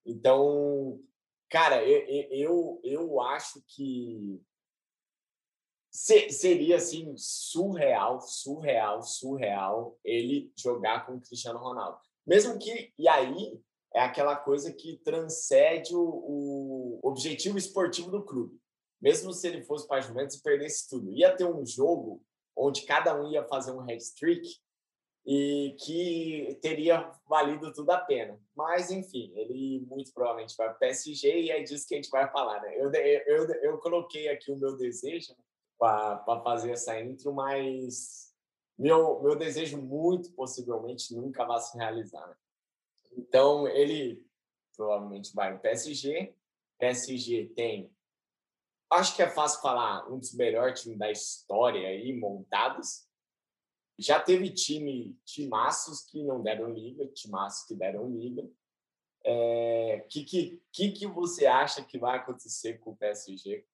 [0.07, 0.99] Então,
[1.49, 4.41] cara, eu, eu, eu acho que
[5.91, 11.99] seria assim surreal, surreal, surreal ele jogar com o Cristiano Ronaldo.
[12.25, 13.59] Mesmo que e aí
[13.93, 18.57] é aquela coisa que transcende o, o objetivo esportivo do clube.
[19.01, 22.23] Mesmo se ele fosse para Juventus e perdesse tudo, ia ter um jogo
[22.55, 24.47] onde cada um ia fazer um hat-trick
[25.27, 28.39] e que teria valido tudo a pena.
[28.55, 32.09] Mas, enfim, ele muito provavelmente vai para o PSG e é disso que a gente
[32.09, 32.61] vai falar.
[32.61, 32.73] Né?
[32.77, 35.35] Eu, eu, eu coloquei aqui o meu desejo
[35.77, 38.33] para fazer essa intro, mas
[38.79, 42.25] meu, meu desejo muito possivelmente nunca vai se realizar.
[42.25, 42.35] Né?
[43.17, 44.25] Então, ele
[44.77, 46.33] provavelmente vai no PSG.
[46.79, 47.91] PSG tem,
[48.89, 53.06] acho que é fácil falar, um dos melhores times da história aí, montados.
[53.97, 58.43] Já teve time, timaços que não deram liga, timaços que deram liga.
[58.43, 58.51] O
[59.23, 63.65] é, que, que, que, que você acha que vai acontecer com o PSG,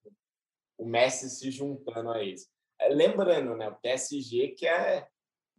[0.78, 2.50] o Messi se juntando a eles?
[2.80, 5.08] É, lembrando, né, o PSG que é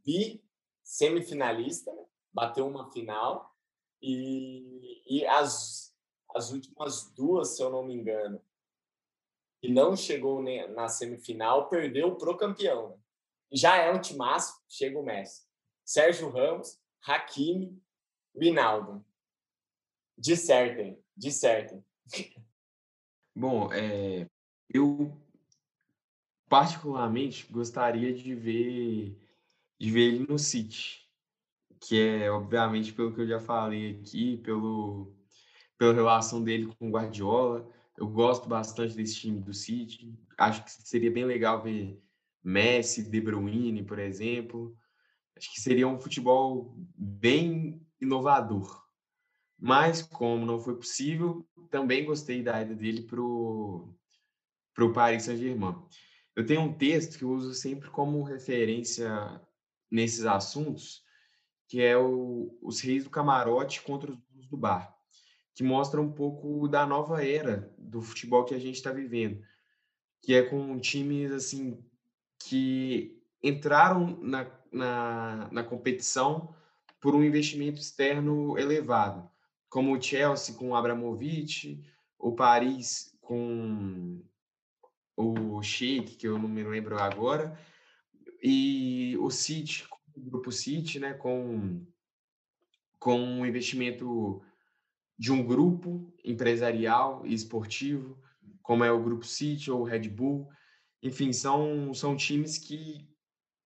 [0.04, 0.42] bi
[0.82, 2.04] semifinalista, né?
[2.32, 3.54] bateu uma final
[4.02, 5.94] e, e as,
[6.34, 8.40] as últimas duas, se eu não me engano,
[9.60, 12.90] que não chegou na semifinal, perdeu pro campeão.
[12.90, 12.96] Né?
[13.54, 15.42] Já é um timaço, chega o Messi.
[15.84, 17.80] Sérgio Ramos, Hakimi,
[18.36, 19.04] Rinaldo.
[20.18, 21.84] Dissertem, dissertem.
[23.36, 24.28] Bom, é,
[24.68, 25.16] eu
[26.48, 29.20] particularmente gostaria de ver
[29.78, 31.04] de ver ele no City
[31.86, 35.12] que é, obviamente, pelo que eu já falei aqui, pelo,
[35.76, 37.68] pela relação dele com o Guardiola.
[37.96, 40.18] Eu gosto bastante desse time do City.
[40.38, 42.02] Acho que seria bem legal ver
[42.44, 44.76] Messi, De Bruyne, por exemplo.
[45.36, 48.84] Acho que seria um futebol bem inovador.
[49.58, 55.74] Mas, como não foi possível, também gostei da ida dele para o Paris Saint-Germain.
[56.36, 59.40] Eu tenho um texto que eu uso sempre como referência
[59.90, 61.02] nesses assuntos,
[61.68, 64.94] que é o, Os Reis do Camarote contra os Donos do Bar,
[65.54, 69.40] que mostra um pouco da nova era do futebol que a gente está vivendo,
[70.22, 71.82] que é com times assim
[72.48, 76.54] que entraram na, na, na competição
[77.00, 79.28] por um investimento externo elevado,
[79.68, 81.82] como o Chelsea com o Abramovich,
[82.18, 84.22] o Paris com
[85.16, 87.58] o Sheik, que eu não me lembro agora,
[88.42, 91.84] e o City Grupo City, né, com,
[92.98, 94.42] com um investimento
[95.18, 98.18] de um grupo empresarial e esportivo,
[98.62, 100.48] como é o Grupo City ou o Red Bull.
[101.04, 103.06] Enfim, são, são times que,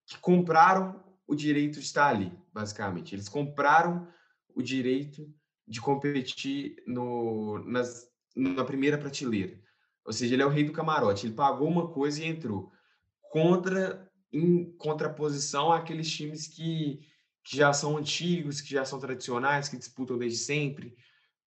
[0.05, 3.15] que compraram o direito de estar ali, basicamente.
[3.15, 4.09] Eles compraram
[4.57, 5.33] o direito
[5.65, 9.57] de competir no, nas, na primeira prateleira.
[10.05, 11.27] Ou seja, ele é o rei do camarote.
[11.27, 12.73] Ele pagou uma coisa e entrou
[13.31, 16.99] contra em contraposição àqueles times que,
[17.45, 20.97] que já são antigos, que já são tradicionais, que disputam desde sempre,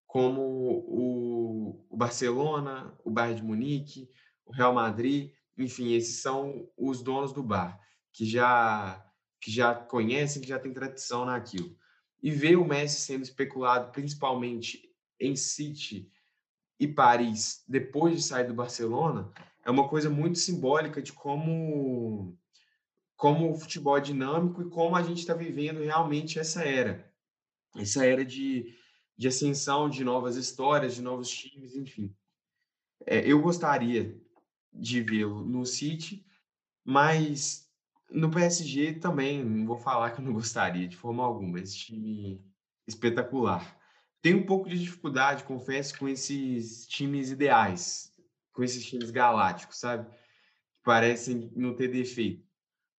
[0.08, 4.10] como o, o Barcelona, o Bayern de Munique,
[4.46, 7.80] o Real Madrid, enfim, esses são os donos do bar,
[8.12, 9.06] que já
[9.40, 11.76] que já conhecem, que já têm tradição naquilo.
[12.22, 16.12] E ver o Messi sendo especulado principalmente em City
[16.80, 19.32] e Paris depois de sair do Barcelona
[19.64, 22.38] é uma coisa muito simbólica de como
[23.16, 27.12] como o futebol é dinâmico e como a gente está vivendo realmente essa era.
[27.78, 28.76] Essa era de,
[29.16, 32.16] de ascensão de novas histórias, de novos times, enfim.
[33.06, 34.20] É, eu gostaria
[34.74, 36.26] de vê-lo no City,
[36.84, 37.70] mas
[38.10, 42.44] no PSG também, não vou falar que eu não gostaria de forma alguma, esse time
[42.88, 43.78] espetacular.
[44.22, 48.14] Tem um pouco de dificuldade, confesso, com esses times ideais,
[48.54, 50.08] com esses times galácticos, sabe?
[50.10, 52.46] Que parecem não ter defeito.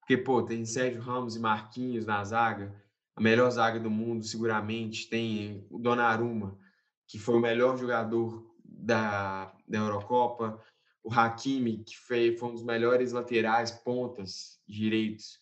[0.01, 2.75] Porque, pô, tem Sérgio Ramos e Marquinhos na zaga,
[3.15, 5.09] a melhor zaga do mundo, seguramente.
[5.09, 6.59] Tem o Donnarumma,
[7.07, 10.61] que foi o melhor jogador da, da Eurocopa.
[11.03, 15.41] O Hakimi, que foi, foi um dos melhores laterais, pontas direitos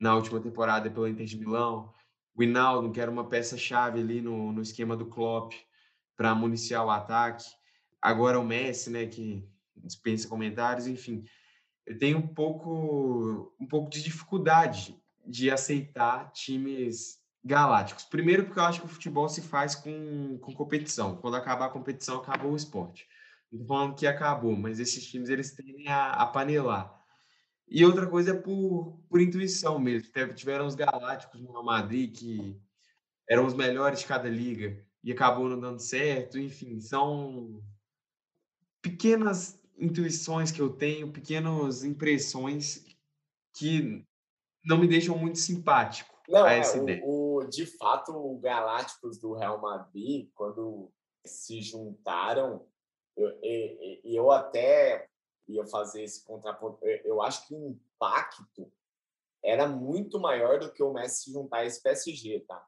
[0.00, 1.92] na última temporada pelo Inter de Milão.
[2.34, 5.52] O Hinaldo, que era uma peça-chave ali no, no esquema do Klopp
[6.16, 7.46] para municiar o ataque.
[8.00, 11.24] Agora o Messi, né, que dispensa comentários, enfim.
[11.86, 18.04] Eu tenho um pouco, um pouco de dificuldade de aceitar times galácticos.
[18.04, 21.16] Primeiro, porque eu acho que o futebol se faz com, com competição.
[21.16, 23.06] Quando acabar a competição, acabou o esporte.
[23.50, 26.94] Não estou falando que acabou, mas esses times eles tendem a, a panelar.
[27.68, 30.10] E outra coisa é por, por intuição mesmo.
[30.34, 32.60] Tiveram os galácticos no Real Madrid que
[33.28, 36.38] eram os melhores de cada liga e acabou não dando certo.
[36.38, 37.62] Enfim, são
[38.80, 42.84] pequenas intuições que eu tenho, pequenas impressões
[43.54, 44.04] que
[44.64, 47.02] não me deixam muito simpático não, a é, essa o, ideia.
[47.04, 50.90] O, de fato, o Galácticos do Real Madrid, quando
[51.24, 52.66] se juntaram,
[53.16, 55.08] eu, eu, eu até
[55.48, 56.84] ia fazer esse contraponto.
[56.84, 58.70] Eu, acho que o impacto
[59.42, 62.66] era muito maior do que o Messi juntar esse PSG, tá?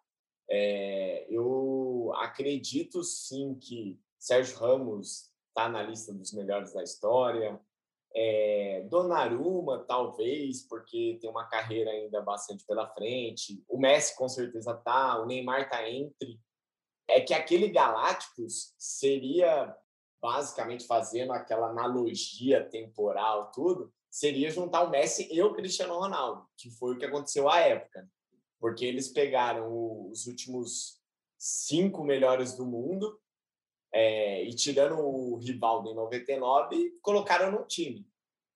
[0.49, 7.61] É, eu acredito sim que Sérgio Ramos está na lista dos melhores da história.
[8.15, 13.63] É, Donnarumma, talvez, porque tem uma carreira ainda bastante pela frente.
[13.69, 15.21] O Messi, com certeza, tá.
[15.21, 16.41] O Neymar tá entre.
[17.07, 19.75] É que aquele Galácticos seria,
[20.21, 26.71] basicamente, fazendo aquela analogia temporal, tudo, seria juntar o Messi e o Cristiano Ronaldo, que
[26.71, 28.09] foi o que aconteceu à época.
[28.59, 31.01] Porque eles pegaram os últimos
[31.39, 33.21] cinco melhores do mundo
[33.93, 38.07] é, e tirando o Rivaldo em 99, colocaram no time.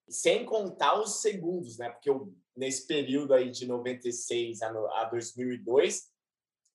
[0.09, 1.89] Sem contar os segundos, né?
[1.91, 4.69] Porque eu, nesse período aí de 96 a,
[5.01, 6.11] a 2002,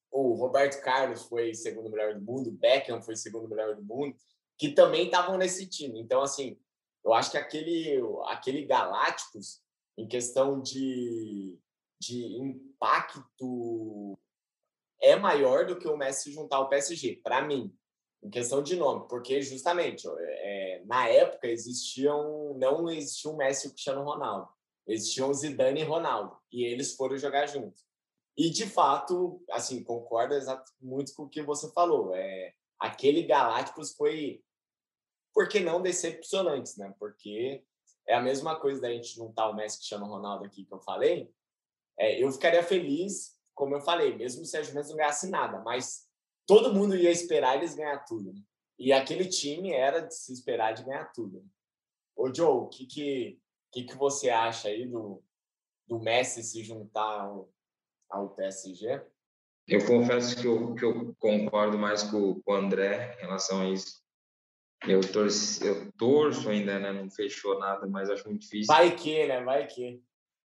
[0.09, 4.15] o Roberto Carlos foi segundo melhor do mundo, o Beckham foi segundo melhor do mundo,
[4.57, 5.99] que também estavam nesse time.
[5.99, 6.59] Então, assim,
[7.03, 9.61] eu acho que aquele, aquele Galácticos,
[9.97, 11.59] em questão de,
[11.99, 14.17] de impacto,
[15.01, 17.75] é maior do que o Messi juntar o PSG, para mim
[18.23, 23.69] em questão de nome, porque justamente é, na época existiam não existia o Messi e
[23.69, 24.49] o Cristiano Ronaldo,
[24.87, 27.85] existiam Zidane e Ronaldo e eles foram jogar juntos.
[28.35, 30.35] E de fato, assim, concordo
[30.79, 32.13] muito com o que você falou.
[32.13, 34.43] É, aquele Galácticos foi,
[35.37, 36.91] por que não decepcionantes, né?
[36.97, 37.63] Porque
[38.07, 40.79] é a mesma coisa da gente juntar o Messi e o Ronaldo aqui que eu
[40.79, 41.31] falei.
[41.95, 46.07] É, eu ficaria feliz, como eu falei, mesmo se Sérgio Mendes não ganhasse nada, mas
[46.47, 48.33] todo mundo ia esperar eles ganhar tudo.
[48.33, 48.41] Né?
[48.79, 51.45] E aquele time era de se esperar de ganhar tudo.
[52.15, 53.39] Ô, Joe, o que, que,
[53.71, 55.23] que, que você acha aí do,
[55.85, 57.47] do Messi se juntar ao,
[58.09, 59.05] ao PSG?
[59.67, 63.69] Eu confesso que eu, que eu concordo mais com, com o André em relação a
[63.69, 64.06] isso.
[64.85, 66.91] Eu torço, eu torço ainda, né?
[66.91, 68.67] Não fechou nada, mas acho muito difícil.
[68.67, 69.41] Vai que, né?
[69.43, 70.01] Vai que.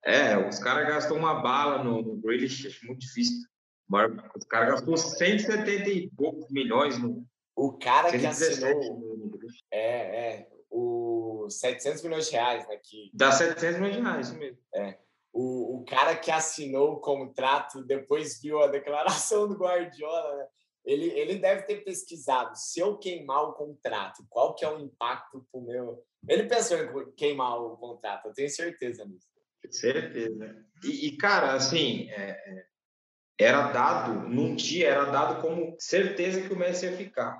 [0.04, 3.46] É, os caras gastam uma bala no, no Grealish, acho muito difícil.
[3.88, 7.24] O cara gastou 170 e poucos milhões no.
[7.54, 9.40] O cara que assinou.
[9.70, 10.48] É, é.
[10.68, 12.76] O 700 milhões de reais, né?
[12.82, 13.10] Que...
[13.14, 14.58] Dá 700 milhões de reais, isso mesmo.
[14.74, 14.98] É.
[15.32, 20.46] O, o cara que assinou o contrato depois viu a declaração do Guardiola, né?
[20.86, 25.44] Ele, ele deve ter pesquisado se eu queimar o contrato, qual que é o impacto
[25.50, 26.06] pro meu.
[26.28, 29.26] Ele pensou em queimar o contrato, eu tenho certeza nisso.
[29.68, 30.64] Certeza.
[30.84, 32.66] E, e cara, assim, é, é
[33.38, 37.36] era dado, num dia, era dado como certeza que o Messi ia ficar.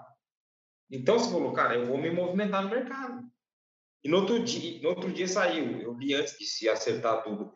[0.90, 3.24] Então você falou, cara, eu vou me movimentar no mercado.
[4.05, 7.53] E no outro dia, no outro dia saiu, eu li antes de se acertar tudo.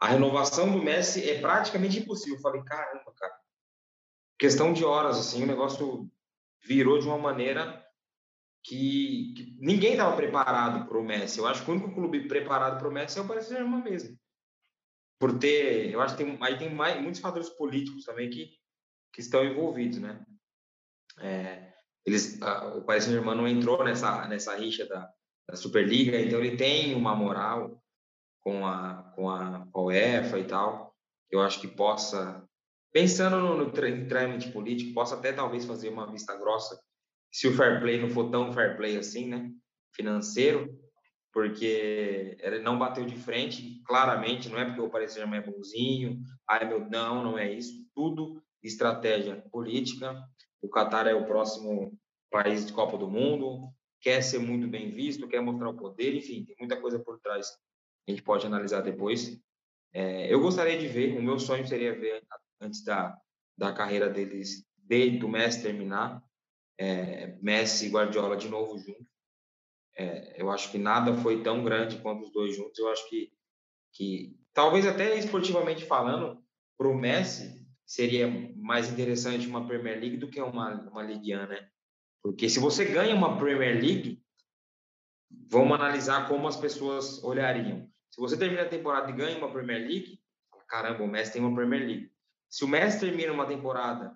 [0.00, 2.36] A renovação do Messi é praticamente impossível.
[2.36, 3.34] Eu falei, caramba, cara.
[4.42, 6.10] Questão de horas, assim, o negócio
[6.66, 7.80] virou de uma maneira
[8.64, 11.38] que, que ninguém estava preparado para o Messi.
[11.38, 14.18] Eu acho que o único clube preparado para o Messi é o Paris Saint-Germain mesmo
[15.22, 18.50] por ter, eu acho que tem, aí tem mais, muitos fatores políticos também que,
[19.12, 20.20] que estão envolvidos, né?
[21.20, 21.72] É,
[22.04, 25.08] eles, a, o Paris Saint-Germain não entrou nessa, nessa rixa da,
[25.48, 27.80] da Superliga, então ele tem uma moral
[28.40, 30.92] com a, com a, UEFA e tal,
[31.30, 32.44] eu acho que possa
[32.92, 36.80] pensando no, no trâmite político, posso até talvez fazer uma vista grossa,
[37.30, 39.50] se o fair play não for tão fair play assim, né?
[39.94, 40.78] Financeiro,
[41.32, 46.20] porque ele não bateu de frente, claramente, não é porque o Paris Saint-Germain é bonzinho,
[46.48, 50.14] ai meu, não, não é isso, tudo estratégia política.
[50.60, 51.98] O Catar é o próximo
[52.30, 53.68] país de Copa do Mundo,
[54.00, 57.48] quer ser muito bem visto, quer mostrar o poder, enfim, tem muita coisa por trás.
[58.06, 59.38] A gente pode analisar depois.
[59.92, 62.22] É, eu gostaria de ver, o meu sonho seria ver
[62.62, 63.16] antes da,
[63.58, 66.22] da carreira deles, de, do Messi terminar,
[66.78, 69.06] é, Messi e Guardiola de novo juntos.
[69.94, 72.78] É, eu acho que nada foi tão grande quanto os dois juntos.
[72.78, 73.30] Eu acho que,
[73.92, 76.42] que talvez até esportivamente falando,
[76.78, 81.46] para o Messi seria mais interessante uma Premier League do que uma, uma Ligue 1,
[81.46, 81.68] né?
[82.22, 84.22] Porque se você ganha uma Premier League,
[85.50, 87.88] vamos analisar como as pessoas olhariam.
[88.10, 90.20] Se você termina a temporada e ganha uma Premier League,
[90.68, 92.11] caramba, o Messi tem uma Premier League.
[92.52, 94.14] Se o Messi termina uma temporada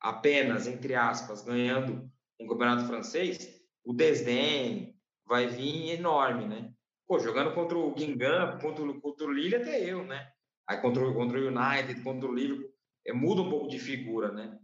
[0.00, 2.10] apenas, entre aspas, ganhando
[2.40, 6.72] um campeonato francês, o desdém vai vir enorme, né?
[7.06, 10.26] Pô, jogando contra o Guingamp, contra, contra o Lille, até eu, né?
[10.66, 12.70] Aí contra, contra o United, contra o Liverpool,
[13.06, 14.58] é, muda um pouco de figura, né?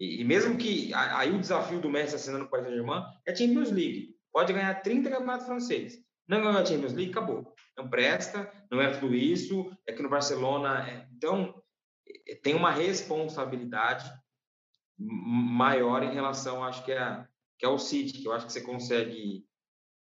[0.00, 3.70] E, e mesmo que aí o desafio do Messi assinando o Paris Saint-Germain é Champions
[3.70, 4.16] League.
[4.32, 6.04] Pode ganhar 30 campeonatos franceses.
[6.26, 7.54] Não ganhou a Champions League, acabou.
[7.78, 9.70] Não presta, não é tudo isso.
[9.86, 10.90] É que no Barcelona.
[10.90, 11.06] É...
[11.12, 11.54] Então,
[12.42, 14.10] tem uma responsabilidade
[14.98, 17.26] maior em relação, acho que é,
[17.58, 19.44] que é o City, que eu acho que você consegue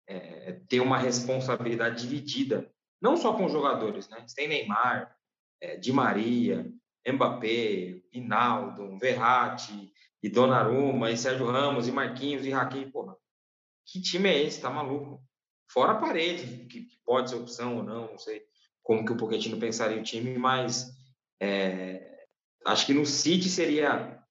[0.08, 4.24] é, ter uma responsabilidade dividida, não só com os jogadores, né?
[4.26, 5.16] Você tem Neymar,
[5.62, 6.72] é, Di Maria,
[7.08, 13.16] Mbappé, Hinaldo, Verratti, e Donnarumma, e Sérgio Ramos, e Marquinhos, e Raquel, porra,
[13.86, 14.62] que time é esse?
[14.62, 15.24] Tá maluco?
[15.72, 18.44] Fora a parede, que, que pode ser opção ou não, não sei
[18.84, 20.92] como que o Pochettino pensaria o time, mas
[21.40, 22.26] é,
[22.66, 24.22] acho que no City seria,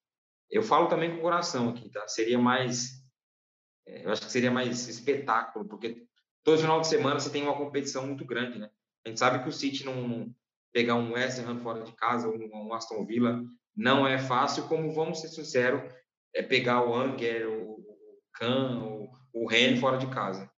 [0.51, 2.07] eu falo também com o coração aqui, tá?
[2.09, 3.03] Seria mais,
[3.87, 6.07] é, eu acho que seria mais espetáculo, porque
[6.45, 8.71] todo final de semana você tem uma competição muito grande, né?
[9.05, 10.33] A gente sabe que o City não,
[10.73, 13.43] pegar um West Ham fora de casa, um, um Aston Villa,
[13.75, 15.83] não é fácil, como vamos ser sinceros,
[16.35, 17.83] é pegar o Anger, o
[18.33, 20.51] Kahn, o, o Ren fora de casa.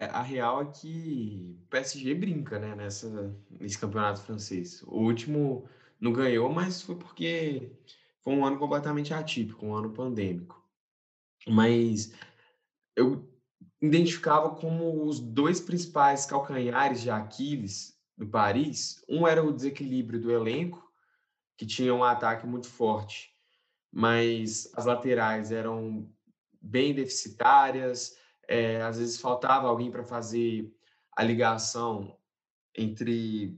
[0.00, 4.82] É, a real é que o PSG brinca, né, nessa, nesse campeonato francês.
[4.84, 5.68] O último
[6.00, 7.70] não ganhou, mas foi porque
[8.22, 10.66] foi um ano completamente atípico, um ano pandêmico.
[11.46, 12.14] Mas
[12.96, 13.30] eu
[13.80, 20.30] identificava como os dois principais calcanhares de Aquiles do Paris, um era o desequilíbrio do
[20.30, 20.90] elenco,
[21.58, 23.34] que tinha um ataque muito forte,
[23.92, 26.10] mas as laterais eram
[26.60, 28.18] bem deficitárias,
[28.50, 30.74] é, às vezes faltava alguém para fazer
[31.16, 32.18] a ligação
[32.76, 33.56] entre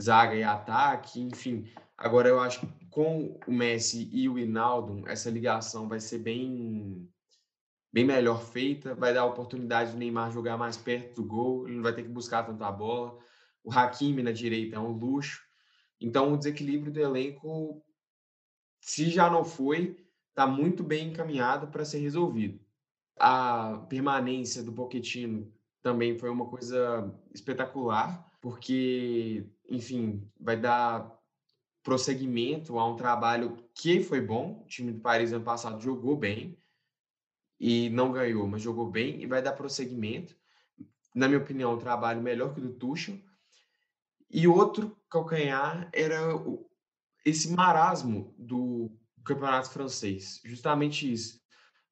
[0.00, 1.70] zaga e ataque, enfim.
[1.98, 7.06] Agora eu acho que com o Messi e o Inaldo, essa ligação vai ser bem
[7.92, 11.76] bem melhor feita, vai dar a oportunidade do Neymar jogar mais perto do gol, ele
[11.76, 13.18] não vai ter que buscar tanta bola.
[13.62, 15.42] O Hakimi na direita é um luxo.
[16.00, 17.82] Então, o desequilíbrio do elenco,
[18.80, 19.96] se já não foi,
[20.28, 22.65] está muito bem encaminhado para ser resolvido.
[23.18, 25.52] A permanência do Pochettino
[25.82, 31.16] também foi uma coisa espetacular, porque, enfim, vai dar
[31.82, 34.62] prosseguimento a um trabalho que foi bom.
[34.62, 36.58] O time do Paris ano passado jogou bem
[37.58, 40.36] e não ganhou, mas jogou bem e vai dar prosseguimento.
[41.14, 43.18] Na minha opinião, um trabalho melhor que o do Tuchel
[44.30, 46.18] e outro calcanhar era
[47.24, 48.90] esse marasmo do
[49.24, 51.40] campeonato francês, justamente isso.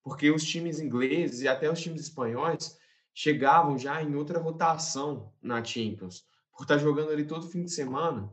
[0.05, 2.79] Porque os times ingleses e até os times espanhóis
[3.13, 8.31] chegavam já em outra rotação na Champions, por estar jogando ali todo fim de semana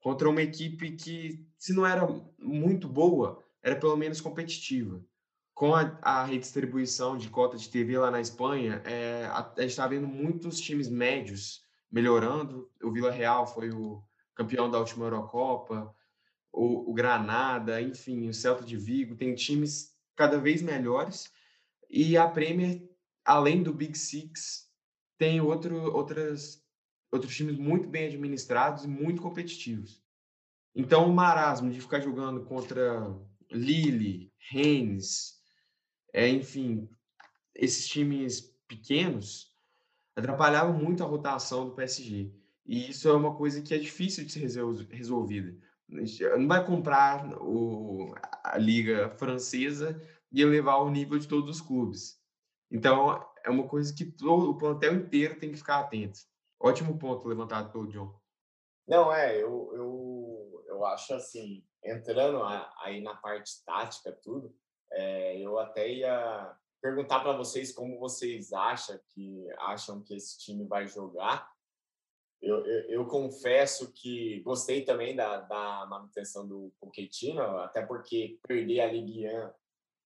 [0.00, 2.06] contra uma equipe que, se não era
[2.38, 5.04] muito boa, era pelo menos competitiva.
[5.52, 9.70] Com a, a redistribuição de cota de TV lá na Espanha, é, a, a gente
[9.70, 12.70] está vendo muitos times médios melhorando.
[12.82, 14.02] O Vila Real foi o
[14.34, 15.92] campeão da última Eurocopa,
[16.52, 21.32] o, o Granada, enfim, o Celta de Vigo, tem times cada vez melhores.
[21.88, 22.82] E a Premier,
[23.24, 24.68] além do Big Six,
[25.16, 26.60] tem outro, outras,
[27.10, 30.02] outros times muito bem administrados e muito competitivos.
[30.74, 33.08] Então, o marasmo de ficar jogando contra
[33.50, 35.40] Lille, Rennes,
[36.12, 36.88] é, enfim,
[37.54, 39.54] esses times pequenos,
[40.16, 42.32] atrapalhava muito a rotação do PSG.
[42.66, 44.40] E isso é uma coisa que é difícil de ser
[44.90, 45.56] resolvida.
[45.88, 48.14] Não vai comprar o,
[48.44, 52.20] a liga francesa e elevar o nível de todos os clubes.
[52.70, 56.20] Então, é uma coisa que todo, o plantel inteiro tem que ficar atento.
[56.60, 58.14] Ótimo ponto levantado pelo John.
[58.86, 62.42] Não, é, eu, eu, eu acho assim, entrando
[62.82, 64.54] aí na parte tática, tudo,
[64.90, 70.64] é, eu até ia perguntar para vocês como vocês acham que acham que esse time
[70.66, 71.50] vai jogar.
[72.40, 78.80] Eu, eu, eu confesso que gostei também da, da manutenção do Pochettino, até porque perder
[78.80, 79.50] a Ligue 1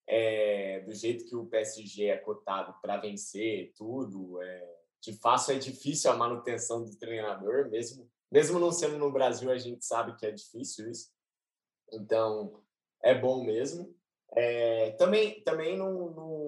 [0.07, 5.59] é, do jeito que o PSG é cotado para vencer tudo, é, de fato é
[5.59, 10.25] difícil a manutenção do treinador, mesmo mesmo não sendo no Brasil, a gente sabe que
[10.25, 11.11] é difícil isso.
[11.93, 12.63] Então,
[13.03, 13.95] é bom mesmo.
[14.35, 16.42] É, também também não, não,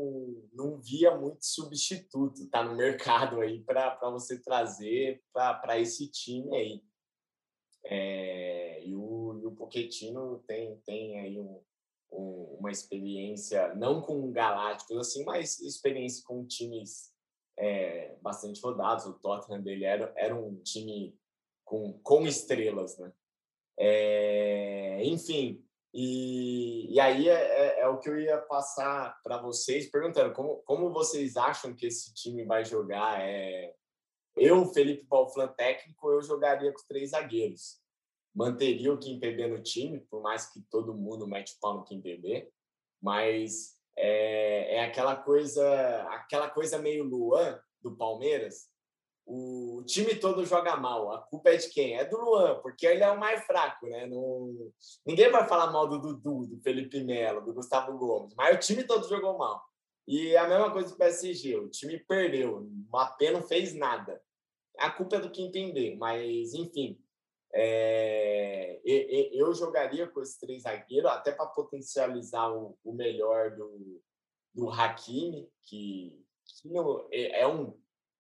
[0.54, 6.82] não via muito substituto tá no mercado aí para você trazer para esse time aí.
[7.86, 11.60] É, e o, e o Pochettino tem, tem aí um,
[12.10, 17.12] um, uma experiência, não com galácticos assim, mas experiência com times
[17.58, 19.04] é, bastante rodados.
[19.04, 21.14] O Tottenham dele era, era um time
[21.64, 23.12] com, com estrelas, né?
[23.78, 25.64] É, enfim,
[25.96, 30.56] e, e aí é, é, é, o que eu ia passar para vocês, perguntando como,
[30.64, 33.20] como vocês acham que esse time vai jogar.
[33.20, 33.72] É,
[34.36, 37.80] eu, Felipe Balflan, técnico, eu jogaria com três zagueiros.
[38.34, 42.52] Manteria o Kimpembe no time, por mais que todo mundo mete o pau no Kimpembe,
[43.00, 48.68] mas é, é aquela coisa, aquela coisa meio Luan do Palmeiras,
[49.26, 51.12] o time todo joga mal.
[51.12, 51.96] A culpa é de quem?
[51.96, 54.06] É do Luan, porque ele é o mais fraco, né?
[54.06, 54.54] Não...
[55.06, 58.84] Ninguém vai falar mal do Dudu, do Felipe Melo, do Gustavo Gomes, mas o time
[58.84, 59.62] todo jogou mal.
[60.06, 64.20] E a mesma coisa do PSG, o time perdeu, o Mbappé não fez nada.
[64.78, 67.00] A culpa é do Kim Pembe, mas enfim,
[67.54, 68.80] é...
[68.84, 74.02] eu jogaria com esses três zagueiros até para potencializar o, melhor do,
[74.52, 76.22] do Hakimi, que,
[76.60, 76.68] que
[77.12, 77.74] é, é um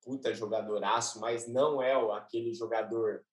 [0.04, 3.24] puta jogadoraço, mas não é aquele jogador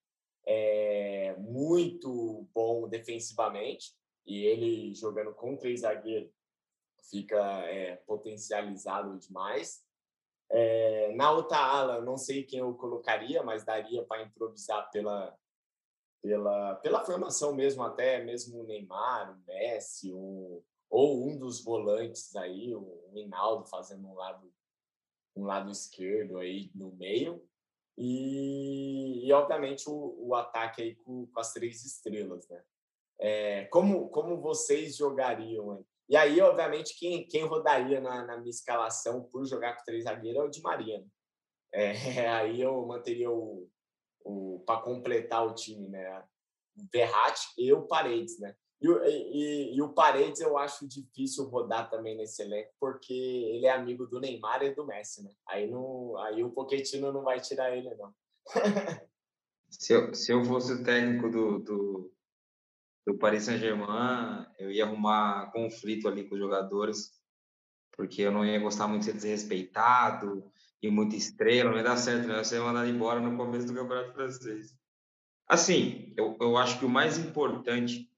[0.46, 3.94] é, muito bom defensivamente.
[4.26, 6.32] E ele jogando com três zagueiros
[7.10, 9.84] fica é, potencializado demais.
[10.50, 15.36] É, na outra ala, não sei quem eu colocaria, mas daria para improvisar pela,
[16.22, 22.36] pela, pela formação mesmo, até mesmo o Neymar, o Messi, um, ou um dos volantes
[22.36, 24.52] aí, o Rinaldo fazendo um lado
[25.36, 27.44] um lado esquerdo aí no meio
[27.98, 32.64] e, e obviamente o, o, ataque aí com, com, as três estrelas, né?
[33.20, 35.78] É, como como vocês jogariam?
[35.78, 35.86] Hein?
[36.10, 40.42] E aí, obviamente, quem, quem rodaria na, na minha escalação por jogar com três zagueiros
[40.42, 41.00] é o Di Maria.
[41.00, 41.08] Né?
[41.74, 43.70] É, aí eu manteria o,
[44.26, 46.24] o para completar o time, né?
[46.92, 48.56] Verratti e o Paredes, né?
[48.82, 53.72] E, e, e, o Paredes eu acho difícil rodar também nesse elenco, porque ele é
[53.72, 55.32] amigo do Neymar e do Messi, né?
[55.48, 58.12] Aí, não, aí o Pochettino não vai tirar ele, não.
[59.70, 62.14] se, eu, se eu fosse o técnico do, do,
[63.06, 67.12] do Paris Saint-Germain, eu ia arrumar conflito ali com os jogadores,
[67.96, 70.52] porque eu não ia gostar muito de ser desrespeitado
[70.82, 72.34] e muita estrela, não ia dar certo, né?
[72.34, 74.76] Eu ia ser mandado embora no começo do Campeonato Francês.
[75.48, 78.11] Assim, eu, eu acho que o mais importante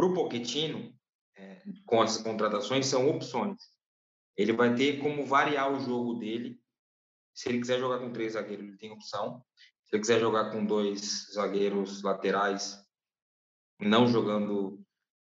[0.00, 0.94] para o Pochettino,
[1.36, 3.58] é, com essas contratações, são opções.
[4.34, 6.58] Ele vai ter como variar o jogo dele.
[7.34, 9.44] Se ele quiser jogar com três zagueiros, ele tem opção.
[9.84, 12.82] Se ele quiser jogar com dois zagueiros laterais,
[13.78, 14.82] não jogando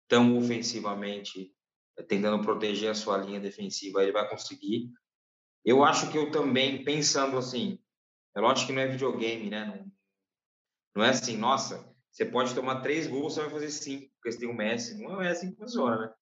[0.09, 1.55] tão ofensivamente,
[2.09, 4.91] tentando proteger a sua linha defensiva, ele vai conseguir.
[5.64, 7.79] Eu acho que eu também, pensando assim,
[8.37, 9.66] é lógico que não é videogame, né?
[9.66, 9.93] Não,
[10.97, 14.39] não é assim, nossa, você pode tomar três gols, você vai fazer cinco, porque você
[14.39, 15.03] tem o Messi.
[15.03, 16.12] Não é assim que funciona, né?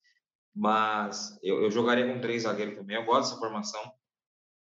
[0.54, 2.96] Mas eu, eu jogaria com três zagueiros também.
[2.96, 3.92] Eu gosto dessa formação.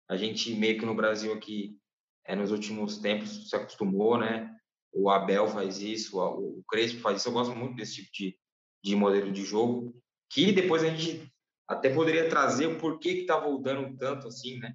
[0.09, 1.77] A gente meio que no Brasil aqui,
[2.25, 4.57] é, nos últimos tempos, se acostumou, né?
[4.93, 7.29] O Abel faz isso, o, o Crespo faz isso.
[7.29, 8.39] Eu gosto muito desse tipo de,
[8.85, 10.01] de modelo de jogo.
[10.31, 11.29] Que depois a gente
[11.67, 14.73] até poderia trazer o porquê que está voltando tanto assim, né?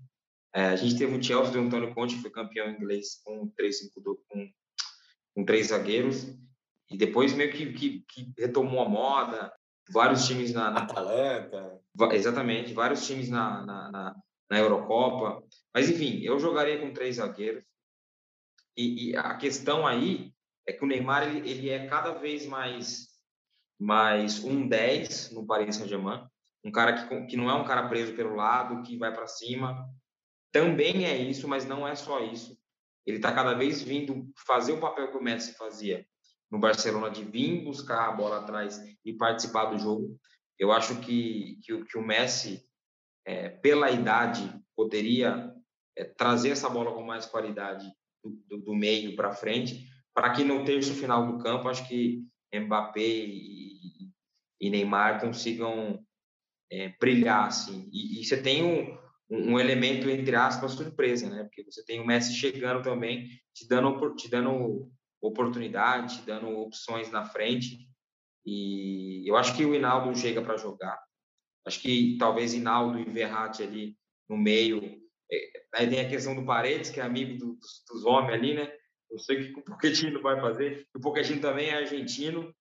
[0.53, 4.17] É, a gente teve o Chelsea do Antônio Conte, que foi campeão inglês com 3-5-2,
[4.27, 4.51] com
[5.35, 6.27] com três zagueiros,
[6.89, 9.53] e depois meio que, que, que retomou a moda,
[9.89, 10.69] vários times na...
[10.69, 11.79] na Atalanta.
[12.11, 14.15] Exatamente, vários times na, na, na,
[14.49, 15.43] na Eurocopa.
[15.73, 17.63] Mas, enfim, eu jogaria com três zagueiros.
[18.75, 20.33] E, e, a questão aí
[20.67, 23.09] é que o Neymar ele, ele é cada vez mais
[23.79, 26.23] mais um 10 no Paris Saint-Germain,
[26.63, 29.89] um cara que, que não é um cara preso pelo lado, que vai para cima.
[30.51, 32.55] Também é isso, mas não é só isso.
[33.05, 36.05] Ele está cada vez vindo fazer o papel que o Messi fazia
[36.51, 40.19] no Barcelona de vir buscar a bola atrás e participar do jogo.
[40.59, 42.63] Eu acho que, que, que o Messi,
[43.25, 45.53] é, pela idade, poderia
[45.97, 47.89] é, trazer essa bola com mais qualidade
[48.23, 52.23] do, do, meio para frente, para que no terço final do campo, acho que
[52.53, 54.11] Mbappé e,
[54.59, 56.05] e Neymar consigam
[56.71, 57.89] é, brilhar, assim.
[57.91, 58.97] E, e você tem um,
[59.31, 61.43] um, elemento, entre aspas, surpresa, né?
[61.43, 67.09] Porque você tem o Messi chegando também, te dando, te dando oportunidade, te dando opções
[67.09, 67.87] na frente.
[68.45, 70.99] E eu acho que o Hinaldo chega para jogar.
[71.65, 74.99] Acho que talvez Hinaldo e Verratti ali no meio.
[75.31, 75.37] É,
[75.75, 78.69] aí tem a questão do Paredes, que é amigo dos, dos homens ali, né?
[79.09, 80.85] Eu sei o que o Pochettino vai fazer.
[80.93, 82.53] O Pochettino também é argentino,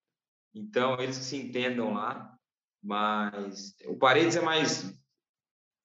[0.54, 2.36] então eles se entendam lá.
[2.82, 4.99] Mas o Paredes é mais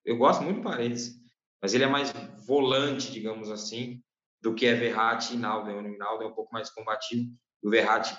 [0.06, 1.16] eu gosto muito do Paredes,
[1.62, 2.12] mas ele é mais
[2.46, 4.02] volante, digamos assim,
[4.42, 5.72] do que é Verratti e Naldo.
[5.72, 7.32] O Naldo é um pouco mais combativo,
[7.64, 8.16] o Verratti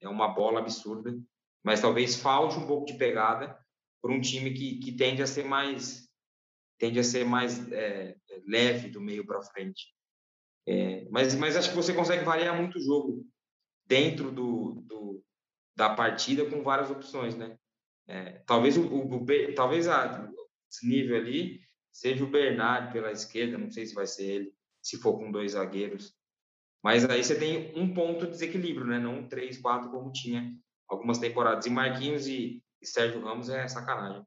[0.00, 1.16] é uma bola absurda,
[1.62, 3.56] mas talvez falte um pouco de pegada
[4.02, 6.08] por um time que, que tende a ser mais
[6.78, 8.16] tende a ser mais é,
[8.46, 9.94] leve do meio para frente.
[10.66, 13.26] É, mas, mas acho que você consegue variar muito o jogo
[13.86, 15.22] dentro do, do
[15.76, 17.58] da partida com várias opções, né?
[18.08, 20.26] É, talvez o, o, o, talvez a,
[20.86, 21.60] nível ali,
[21.92, 25.52] seja o Bernard pela esquerda, não sei se vai ser ele, se for com dois
[25.52, 26.14] zagueiros.
[26.82, 28.98] Mas aí você tem um ponto de desequilíbrio, né?
[28.98, 30.50] Não três, quatro como tinha
[30.88, 31.66] algumas temporadas.
[31.66, 34.24] E Marquinhos e, e Sérgio Ramos é sacanagem.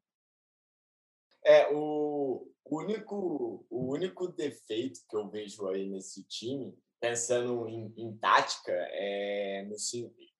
[1.43, 8.15] É, o único, o único defeito que eu vejo aí nesse time, pensando em, em
[8.17, 9.75] tática, é no,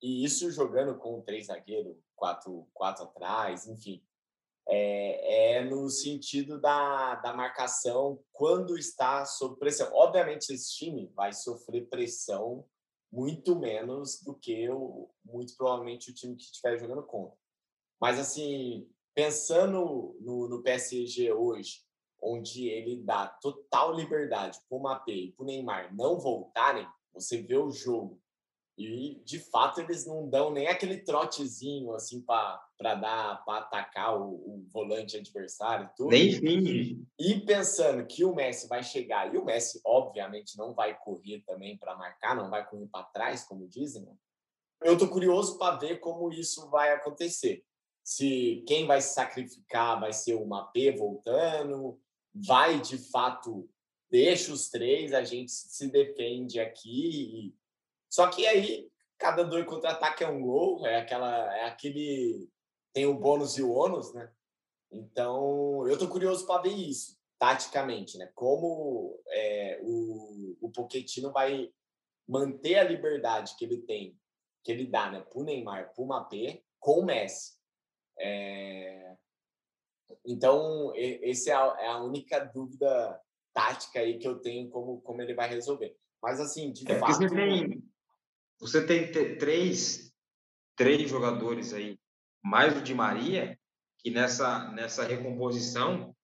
[0.01, 4.01] e isso jogando com três zagueiros, quatro, quatro atrás, enfim,
[4.67, 9.89] é, é, no sentido da, da marcação quando está sob pressão.
[9.93, 12.65] Obviamente, esse time vai sofrer pressão
[13.11, 17.37] muito menos do que o, muito provavelmente o time que estiver jogando contra.
[17.99, 21.83] Mas, assim, pensando no, no PSG hoje,
[22.21, 27.41] onde ele dá total liberdade para o Mbappé e para o Neymar não voltarem, você
[27.41, 28.22] vê o jogo
[28.75, 32.59] e, de fato, eles não dão nem aquele trotezinho assim para
[32.95, 35.89] dar para atacar o, o, volante adversário.
[35.95, 36.09] Tudo.
[36.09, 37.07] Nem.
[37.19, 41.77] E pensando que o Messi vai chegar, e o Messi, obviamente, não vai correr também
[41.77, 44.03] para marcar, não vai correr para trás, como dizem.
[44.03, 44.15] Né?
[44.83, 47.63] Eu estou curioso para ver como isso vai acontecer.
[48.03, 52.01] Se quem vai se sacrificar vai ser o Mapê voltando,
[52.33, 53.69] vai de fato,
[54.09, 57.55] deixa os três, a gente se defende aqui
[58.13, 58.87] só que aí,
[59.17, 62.47] cada dois contra-ataque é um gol, é, aquela, é aquele.
[62.93, 64.31] Tem o bônus e o ônus, né?
[64.91, 68.31] Então, eu tô curioso para ver isso, taticamente, né?
[68.35, 71.73] Como é, o, o Pochettino vai
[72.27, 74.15] manter a liberdade que ele tem,
[74.63, 75.21] que ele dá, né?
[75.21, 77.57] Pro Neymar, pro Mbappé, com o Messi.
[78.19, 79.17] É...
[80.23, 83.19] Então, essa é a, é a única dúvida
[83.51, 85.97] tática aí que eu tenho como, como ele vai resolver.
[86.21, 87.13] Mas, assim, de é fato...
[87.13, 87.83] Você tem,
[88.63, 90.09] você tem três,
[90.77, 91.99] três jogadores aí,
[92.41, 93.59] mais o Di Maria,
[93.99, 96.15] que nessa, nessa recomposição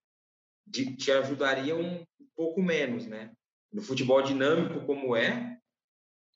[0.66, 2.06] de, te ajudaria um
[2.38, 3.34] pouco menos, né?
[3.70, 5.60] No futebol dinâmico como é,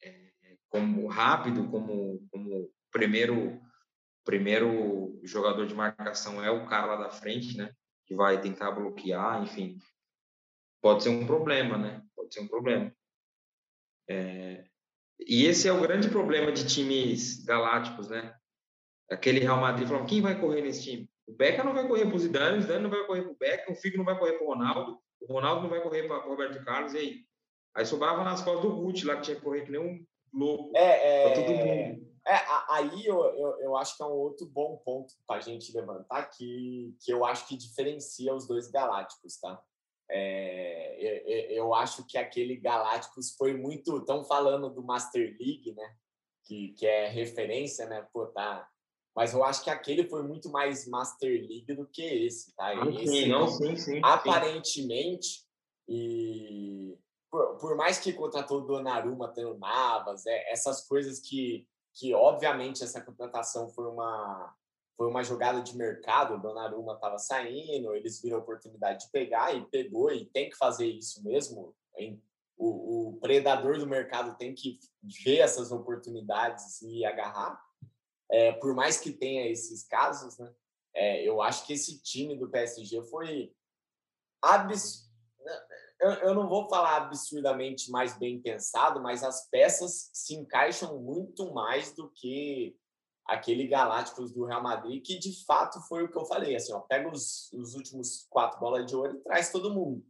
[0.01, 3.61] é como rápido, como, como primeiro
[4.25, 7.73] primeiro jogador de marcação é o cara lá da frente, né?
[8.05, 9.79] Que vai tentar bloquear, enfim.
[10.81, 12.03] Pode ser um problema, né?
[12.13, 12.93] Pode ser um problema.
[14.09, 14.65] É,
[15.19, 18.35] e esse é o grande problema de times galácticos, né?
[19.09, 21.09] Aquele Real Madrid falou, quem vai correr nesse time?
[21.27, 23.37] O Beca não vai correr para o Zidane, o Zidane não vai correr para o
[23.37, 26.25] Beca, o Figo não vai correr para o Ronaldo, o Ronaldo não vai correr para
[26.25, 27.25] o Roberto Carlos, e aí?
[27.75, 30.75] Aí sobrava nas costas do Gucci lá, que tinha que correr que nem um louco
[30.75, 32.13] é, é, todo mundo.
[32.25, 32.39] É,
[32.69, 36.23] aí eu, eu, eu, acho que é um outro bom ponto para a gente levantar
[36.29, 39.61] que, que eu acho que diferencia os dois galácticos, tá?
[40.09, 43.97] É, eu acho que aquele Galácticos foi muito.
[43.97, 45.95] Estão falando do Master League, né?
[46.45, 48.05] Que, que é referência, né?
[48.13, 48.67] Pô, tá.
[49.15, 52.67] Mas eu acho que aquele foi muito mais Master League do que esse, tá?
[52.67, 54.01] Ah, esse, sim, não, sim, sim.
[54.03, 55.45] Aparentemente,
[55.87, 56.97] e
[57.29, 62.83] por, por, mais que contratou o Donnarumma tendo Navas, é, essas coisas que, que, obviamente,
[62.83, 64.53] essa contratação foi uma,
[64.95, 69.53] foi uma jogada de mercado, o Donnarumma estava saindo, eles viram a oportunidade de pegar
[69.53, 71.75] e pegou, e tem que fazer isso mesmo.
[72.55, 74.79] O, o predador do mercado tem que
[75.23, 77.59] ver essas oportunidades e agarrar.
[78.31, 80.53] É, por mais que tenha esses casos, né?
[80.95, 83.51] É, eu acho que esse time do PSG foi
[84.41, 85.09] abs...
[85.99, 91.51] eu, eu não vou falar absurdamente mais bem pensado, mas as peças se encaixam muito
[91.51, 92.77] mais do que
[93.25, 96.79] aquele Galácticos do Real Madrid, que de fato foi o que eu falei, assim, ó,
[96.79, 100.05] pega os, os últimos quatro bolas de ouro e traz todo mundo,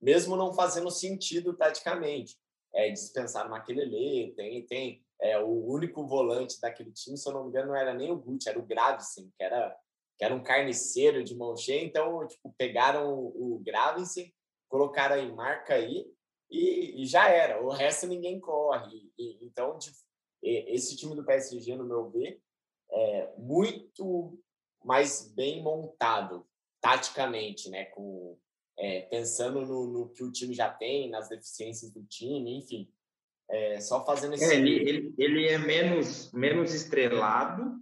[0.00, 2.36] mesmo não fazendo sentido taticamente.
[2.74, 7.44] É, dispensar o Maquelele, tem, tem É, o único volante daquele time, se eu não
[7.44, 9.76] me engano, não era nem o Gucci, era o Gravensen, que era,
[10.18, 11.82] que era um carniceiro de mão cheia.
[11.82, 14.32] Então, tipo, pegaram o, o Gravensen,
[14.68, 16.06] colocaram em marca aí
[16.50, 17.60] e, e, já era.
[17.62, 19.10] O resto ninguém corre.
[19.18, 19.90] E, então, de,
[20.42, 22.40] esse time do PSG, no meu ver,
[22.90, 24.38] é muito
[24.84, 26.46] mais bem montado
[26.80, 27.86] taticamente, né?
[27.86, 28.38] Com,
[28.78, 32.90] é, pensando no, no, que o time já tem, nas deficiências do time, enfim.
[33.50, 34.44] É, só fazendo esse.
[34.44, 37.80] É, ele, ele, ele, é menos, menos estrelado,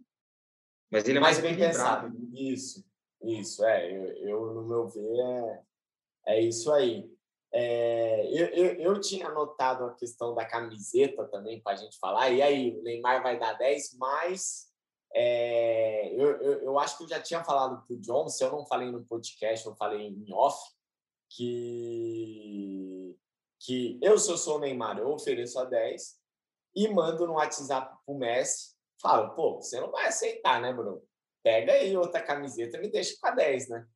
[0.90, 2.16] mas ele é mais, mais bem pensado.
[2.32, 2.84] Isso,
[3.22, 3.90] isso, é.
[3.90, 5.62] Eu, eu, no meu ver,
[6.26, 7.10] é, é isso aí.
[7.52, 12.30] É, eu, eu, eu, tinha anotado a questão da camiseta também para a gente falar.
[12.30, 14.72] E aí, o Neymar vai dar 10, mas
[15.14, 18.50] é, eu, eu, eu, acho que eu já tinha falado para o John, se eu
[18.50, 20.58] não falei no podcast, eu falei em off,
[21.30, 23.16] que,
[23.60, 26.16] que eu, se eu sou o Neymar, eu ofereço a 10
[26.74, 31.02] e mando no WhatsApp para o Messi, falo, pô, você não vai aceitar, né, Bruno?
[31.42, 33.86] Pega aí outra camiseta e me deixa com a 10, né?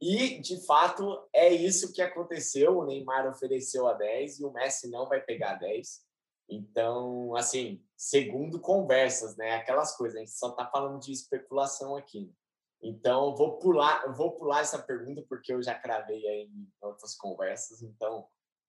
[0.00, 2.78] E, de fato, é isso que aconteceu.
[2.78, 6.00] O Neymar ofereceu a 10 e o Messi não vai pegar 10.
[6.48, 9.56] Então, assim, segundo conversas, né?
[9.56, 12.32] Aquelas coisas, a gente só está falando de especulação aqui.
[12.80, 17.82] Então, vou pular, vou pular essa pergunta porque eu já cravei aí em outras conversas,
[17.82, 18.24] então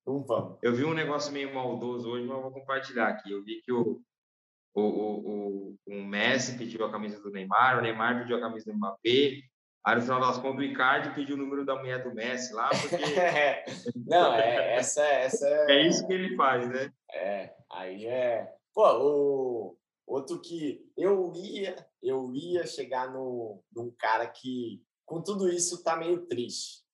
[0.05, 0.57] não vamos.
[0.63, 3.31] Eu vi um negócio meio maldoso hoje, mas vou compartilhar aqui.
[3.31, 4.01] Eu vi que o,
[4.73, 8.75] o, o, o, Messi pediu a camisa do Neymar, o Neymar pediu a camisa do
[8.75, 9.43] Mbappé,
[9.85, 12.69] Aí, no final das contas, o Icardi pediu o número da mulher do Messi lá,
[12.69, 12.97] porque...
[14.05, 15.47] Não, é, essa, essa...
[15.69, 16.91] É isso que ele faz, né?
[17.13, 18.58] É, aí é...
[18.79, 19.77] Pô, o
[20.07, 25.97] outro que eu ia, eu ia chegar no, num cara que, com tudo isso, tá
[25.97, 26.85] meio triste.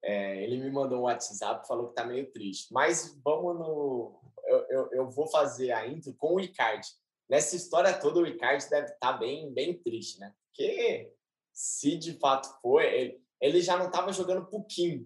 [0.00, 2.72] É, ele me mandou um WhatsApp falou que tá meio triste.
[2.72, 4.32] Mas vamos no...
[4.44, 6.86] Eu, eu, eu vou fazer a intro com o Icardi.
[7.28, 10.32] Nessa história toda, o Icardi deve estar tá bem, bem triste, né?
[10.44, 11.12] Porque
[11.52, 15.04] se de fato foi, ele, ele já não estava jogando pouquinho.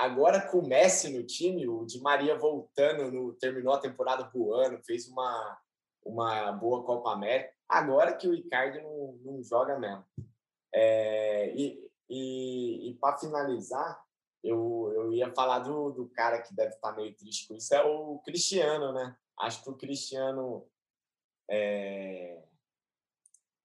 [0.00, 4.82] Agora com o Messi no time, o Di Maria voltando, no, terminou a temporada voando,
[4.84, 5.58] fez uma,
[6.04, 7.52] uma boa Copa América.
[7.68, 10.04] Agora que o Icardi não, não joga mesmo.
[10.72, 14.02] É, e e, e para finalizar,
[14.42, 17.72] eu, eu ia falar do, do cara que deve estar tá meio triste com isso,
[17.72, 19.16] é o Cristiano, né?
[19.38, 20.66] Acho que o Cristiano
[21.48, 22.42] é,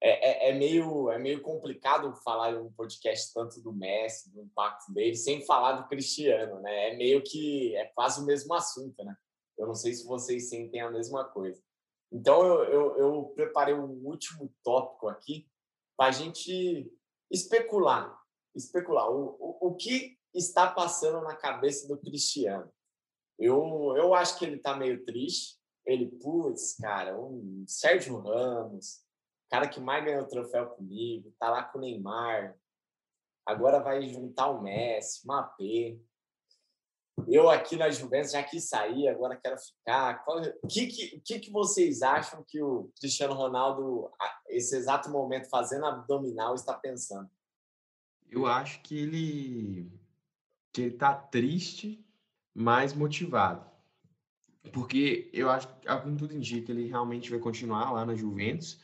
[0.06, 4.40] é, é, é, meio, é meio complicado falar em um podcast tanto do Messi, do
[4.40, 6.90] impacto dele, sem falar do Cristiano, né?
[6.90, 9.16] É meio que é quase o mesmo assunto, né?
[9.58, 11.60] Eu não sei se vocês sentem a mesma coisa.
[12.12, 15.48] Então, eu, eu, eu preparei um último tópico aqui
[15.96, 16.88] para a gente
[17.30, 18.16] especular.
[18.54, 19.10] Especular.
[19.10, 22.70] O, o, o que está passando na cabeça do Cristiano?
[23.38, 25.56] Eu, eu acho que ele está meio triste.
[25.84, 29.05] Ele, putz, cara, um Sérgio Ramos,
[29.50, 32.56] cara que mais ganhou troféu comigo, tá lá com o Neymar,
[33.44, 35.98] agora vai juntar o Messi, Mbappé.
[37.28, 40.22] Eu aqui na Juventus já quis sair, agora quero ficar.
[40.28, 44.10] O que, que, que, que vocês acham que o Cristiano Ronaldo,
[44.48, 47.30] esse exato momento, fazendo abdominal, está pensando?
[48.28, 49.90] Eu acho que ele
[50.72, 52.04] que ele tá triste,
[52.54, 53.64] mas motivado.
[54.72, 58.78] Porque eu acho que, como tudo indica, ele realmente vai continuar lá na Juventus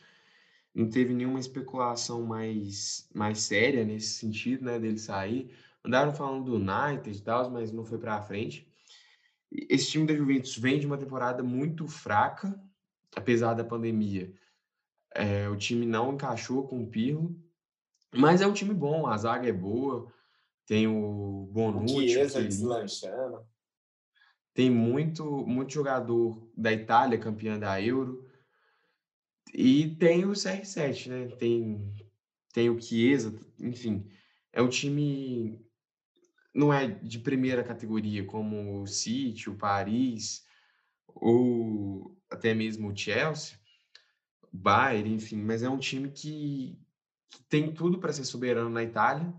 [0.73, 5.53] não teve nenhuma especulação mais, mais séria nesse sentido, né, dele sair.
[5.85, 8.67] Andaram falando do United e tal, mas não foi para frente.
[9.51, 12.59] Esse time da Juventus vem de uma temporada muito fraca,
[13.15, 14.33] apesar da pandemia.
[15.13, 17.39] É, o time não encaixou com o Pirlo,
[18.11, 20.11] mas é um time bom, a zaga é boa,
[20.65, 21.99] tem o Bonucci, o
[22.47, 23.45] deslanchando.
[24.53, 28.27] Tem muito, muito jogador da Itália campeã da Euro.
[29.53, 31.27] E tem o CR7, né?
[31.35, 31.93] Tem,
[32.51, 34.09] tem o Chiesa, enfim.
[34.51, 35.63] É um time.
[36.53, 40.43] Não é de primeira categoria como o City, o Paris,
[41.07, 43.57] ou até mesmo o Chelsea,
[44.51, 46.79] o Bayern, enfim, mas é um time que,
[47.29, 49.33] que tem tudo para ser soberano na Itália,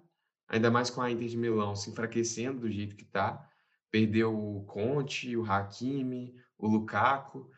[0.49, 3.49] ainda mais com a Inter de Milão se enfraquecendo do jeito que está.
[3.91, 7.49] Perdeu o Conte, o Hakimi, o Lukaku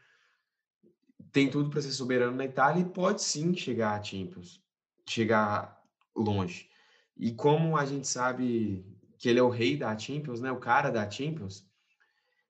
[1.37, 4.59] tem tudo para ser soberano na Itália e pode sim chegar a Champions,
[5.07, 5.85] chegar
[6.17, 6.71] longe.
[7.15, 8.83] E como a gente sabe
[9.19, 11.69] que ele é o rei da Champions, né, o cara da Champions,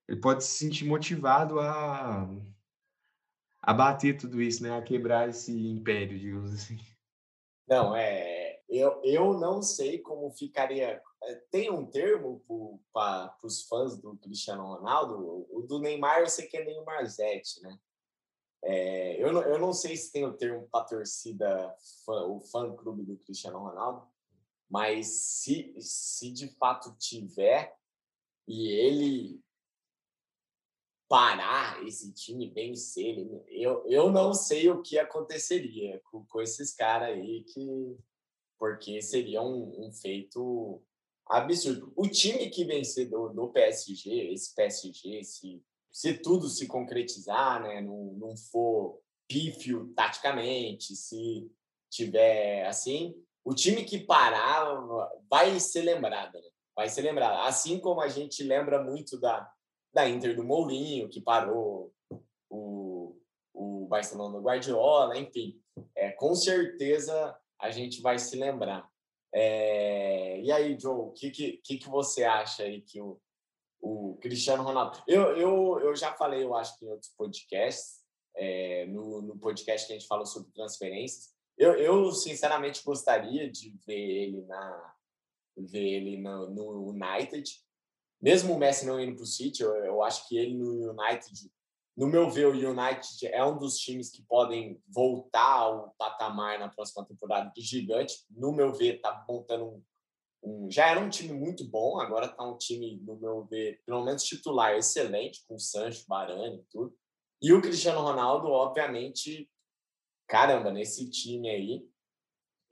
[0.07, 2.30] ele pode se sentir motivado a
[3.61, 6.78] a bater tudo isso, né, a quebrar esse império, digamos assim.
[7.66, 11.03] Não, é, eu, eu não sei como ficaria.
[11.24, 12.41] É, tem um termo
[12.93, 17.61] para os fãs do Cristiano Ronaldo, o do Neymar eu sei que é Neymar Zete,
[17.62, 17.76] né?
[18.69, 21.73] É, eu, não, eu não sei se tem o termo para torcida,
[22.05, 24.05] fã, o fã-clube do Cristiano Ronaldo,
[24.69, 27.77] mas se, se de fato tiver
[28.49, 29.41] e ele
[31.09, 37.11] parar esse time vencer, eu, eu não sei o que aconteceria com, com esses caras
[37.11, 37.97] aí, que,
[38.59, 40.83] porque seria um, um, feito
[41.25, 41.93] absurdo.
[41.95, 45.62] O time que vencer do, do PSG, esse PSG, se,
[45.97, 51.51] se tudo se concretizar, né, não, não for pífio taticamente, se
[51.91, 54.77] tiver assim, o time que parar
[55.31, 56.49] vai ser lembrado, né?
[56.77, 57.47] vai ser lembrado.
[57.47, 59.51] Assim como a gente lembra muito da,
[59.91, 61.91] da Inter do Mourinho, que parou
[62.51, 63.17] o,
[63.55, 65.59] o Barcelona do Guardiola, enfim.
[65.97, 68.87] É, com certeza a gente vai se lembrar.
[69.35, 73.19] É, e aí, Joe, o que, que, que você acha aí que o,
[73.87, 75.03] o Cristiano Ronaldo...
[75.07, 79.87] Eu, eu, eu já falei, eu acho que em outros podcasts, é, no, no podcast
[79.87, 84.95] que a gente falou sobre transferências, eu, eu sinceramente gostaria de ver ele na
[85.57, 87.51] ver ele no, no United,
[88.20, 91.51] mesmo o Messi não indo para o City, eu, eu, acho que ele no United,
[91.97, 96.68] no meu ver, o United é um dos times que podem voltar ao patamar na
[96.68, 98.26] próxima temporada de gigante.
[98.30, 99.82] No meu ver, está montando um,
[100.47, 104.05] um, já era um time muito bom, agora está um time, no meu ver, pelo
[104.05, 106.97] menos titular, excelente, com Sancho, Varane e tudo.
[107.43, 109.51] E o Cristiano Ronaldo, obviamente,
[110.27, 111.89] caramba, nesse time aí,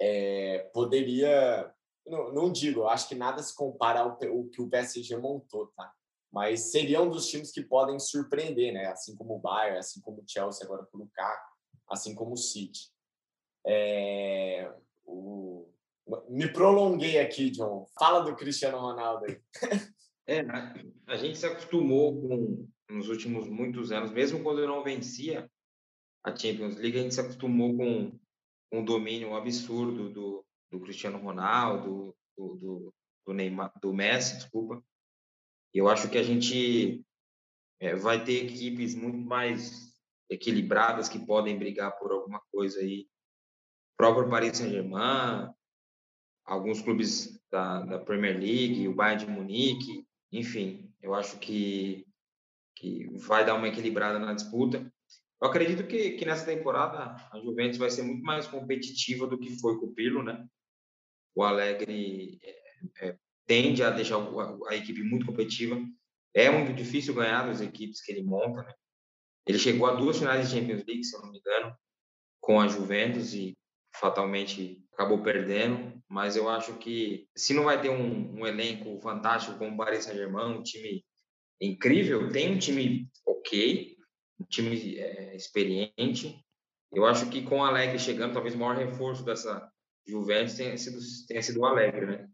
[0.00, 1.74] é, poderia
[2.06, 5.92] não, não digo, acho que nada se compara ao, ao que o PSG montou, tá?
[6.30, 8.86] Mas seria um dos times que podem surpreender, né?
[8.86, 11.52] Assim como o Bayern, assim como o Chelsea agora o Lukaku,
[11.88, 12.90] assim como o City.
[13.66, 14.70] É...
[15.06, 15.72] O...
[16.28, 17.86] Me prolonguei aqui, John.
[17.98, 19.40] Fala do Cristiano Ronaldo aí.
[20.26, 20.40] é,
[21.06, 25.50] a gente se acostumou com, nos últimos muitos anos, mesmo quando eu não vencia
[26.22, 28.18] a Champions League, a gente se acostumou com
[28.72, 32.94] um domínio absurdo do, do Cristiano Ronaldo, do, do,
[33.26, 34.82] do, Neymar, do Messi, desculpa.
[35.72, 37.04] Eu acho que a gente
[37.80, 39.94] é, vai ter equipes muito mais
[40.30, 43.08] equilibradas que podem brigar por alguma coisa aí.
[43.92, 45.52] O próprio Paris Saint-Germain,
[46.44, 52.06] alguns clubes da, da Premier League, o Bayern de Munique, enfim, eu acho que,
[52.76, 54.92] que vai dar uma equilibrada na disputa.
[55.40, 59.58] Eu acredito que, que nessa temporada a Juventus vai ser muito mais competitiva do que
[59.60, 60.46] foi com o Pirlo, né?
[61.34, 64.16] o Alegre é, é, tende a deixar
[64.68, 65.76] a, equipe muito competitiva.
[66.32, 68.62] É muito difícil ganhar das equipes que ele monta.
[68.62, 68.72] Né?
[69.46, 71.76] Ele chegou a duas finais de Champions League, se eu não me engano,
[72.40, 73.56] com a Juventus e
[73.94, 75.94] fatalmente acabou perdendo.
[76.08, 80.04] Mas eu acho que se não vai ter um, um elenco fantástico como o Paris
[80.04, 81.04] Saint-Germain, um time
[81.60, 83.96] incrível, tem um time ok,
[84.40, 86.40] um time é, experiente.
[86.92, 89.70] Eu acho que com o Alegre chegando, talvez o maior reforço dessa
[90.06, 92.28] Juventus tenha sido, tenha sido um alegre, né?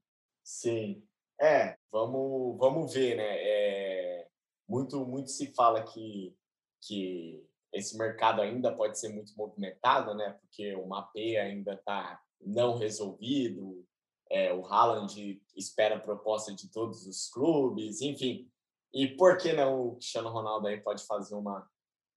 [0.44, 1.02] Sim.
[1.40, 3.36] É, vamos, vamos ver, né?
[3.38, 4.26] É,
[4.68, 6.36] muito, muito se fala que,
[6.82, 7.42] que
[7.72, 10.36] esse mercado ainda pode ser muito movimentado, né?
[10.40, 13.86] Porque o MAPE ainda está não resolvido,
[14.30, 18.50] é, o Haaland espera a proposta de todos os clubes, enfim.
[18.92, 21.68] E por que não o Cristiano Ronaldo aí pode fazer uma,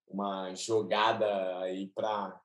[0.08, 2.40] uma jogada aí para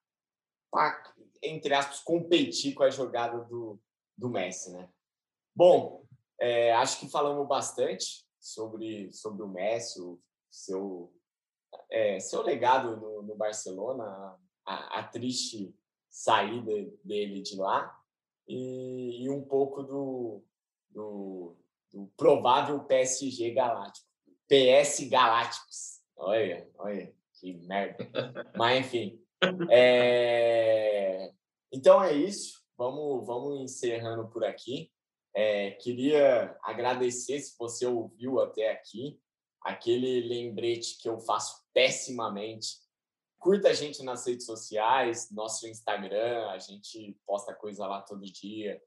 [1.43, 3.81] entre aspas, competir com a jogada do,
[4.17, 4.91] do Messi, né?
[5.55, 6.05] Bom,
[6.41, 10.21] é, acho que falamos bastante sobre, sobre o Messi, o
[10.51, 11.13] seu,
[11.91, 15.75] é, seu legado no, no Barcelona, a, a, triste
[16.19, 16.73] saída
[17.05, 17.97] dele de lá
[18.49, 20.43] e, e um pouco do,
[20.91, 21.57] do,
[21.93, 24.05] do, provável PSG galáctico.
[24.49, 26.01] PS Galácticos.
[26.17, 28.11] Olha, olha, que merda.
[28.57, 29.23] Mas, enfim,
[29.71, 31.33] é...
[31.71, 32.65] Então é isso.
[32.77, 34.91] Vamos, vamos encerrando por aqui.
[35.33, 39.21] É, queria agradecer se você ouviu até aqui.
[39.63, 42.88] Aquele lembrete que eu faço pessimamente.
[43.39, 48.83] Curta a gente nas redes sociais, nosso Instagram, a gente posta coisa lá todo dia.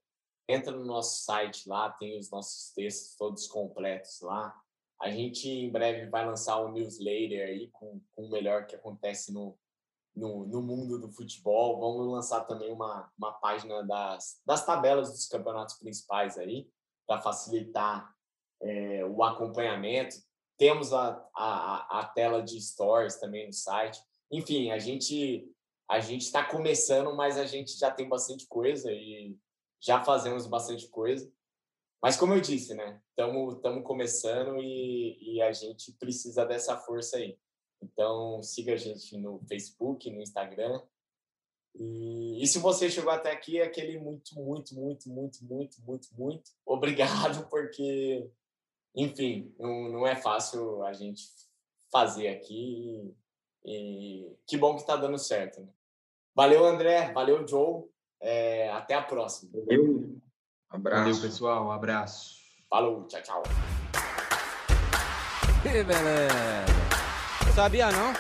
[0.48, 4.54] Entra no nosso site lá, tem os nossos textos todos completos lá.
[5.00, 9.32] A gente em breve vai lançar um newsletter aí com, com o melhor que acontece
[9.32, 9.58] no,
[10.16, 11.80] no, no mundo do futebol.
[11.80, 16.70] Vamos lançar também uma, uma página das, das tabelas dos campeonatos principais aí,
[17.08, 18.14] para facilitar
[18.62, 20.18] é, o acompanhamento.
[20.58, 24.00] Temos a, a, a tela de stories também no site.
[24.32, 25.48] Enfim, a gente
[25.90, 29.38] a gente está começando, mas a gente já tem bastante coisa e
[29.78, 31.30] já fazemos bastante coisa.
[32.02, 33.02] Mas como eu disse, né?
[33.10, 37.38] Estamos começando e, e a gente precisa dessa força aí.
[37.82, 40.82] Então, siga a gente no Facebook, no Instagram.
[41.76, 46.08] E, e se você chegou até aqui, é aquele muito, muito, muito, muito, muito, muito,
[46.18, 48.30] muito obrigado, porque,
[48.96, 51.24] enfim, não, não é fácil a gente
[51.92, 53.14] fazer aqui.
[53.66, 55.62] E, que bom que está dando certo.
[55.62, 55.68] Né?
[56.36, 57.12] Valeu, André.
[57.14, 57.84] Valeu, Joe.
[58.22, 59.52] É, até a próxima.
[59.54, 60.18] Valeu.
[60.70, 61.04] Abraço.
[61.04, 61.66] Valeu, pessoal.
[61.66, 62.36] Um abraço.
[62.70, 63.06] Falou.
[63.08, 63.44] Tchau, tchau.
[65.62, 66.66] Que beleza.
[67.54, 68.14] Sabia não?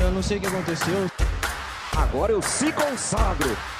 [0.00, 1.10] Eu não sei o que aconteceu.
[1.96, 3.75] Agora eu se consagro.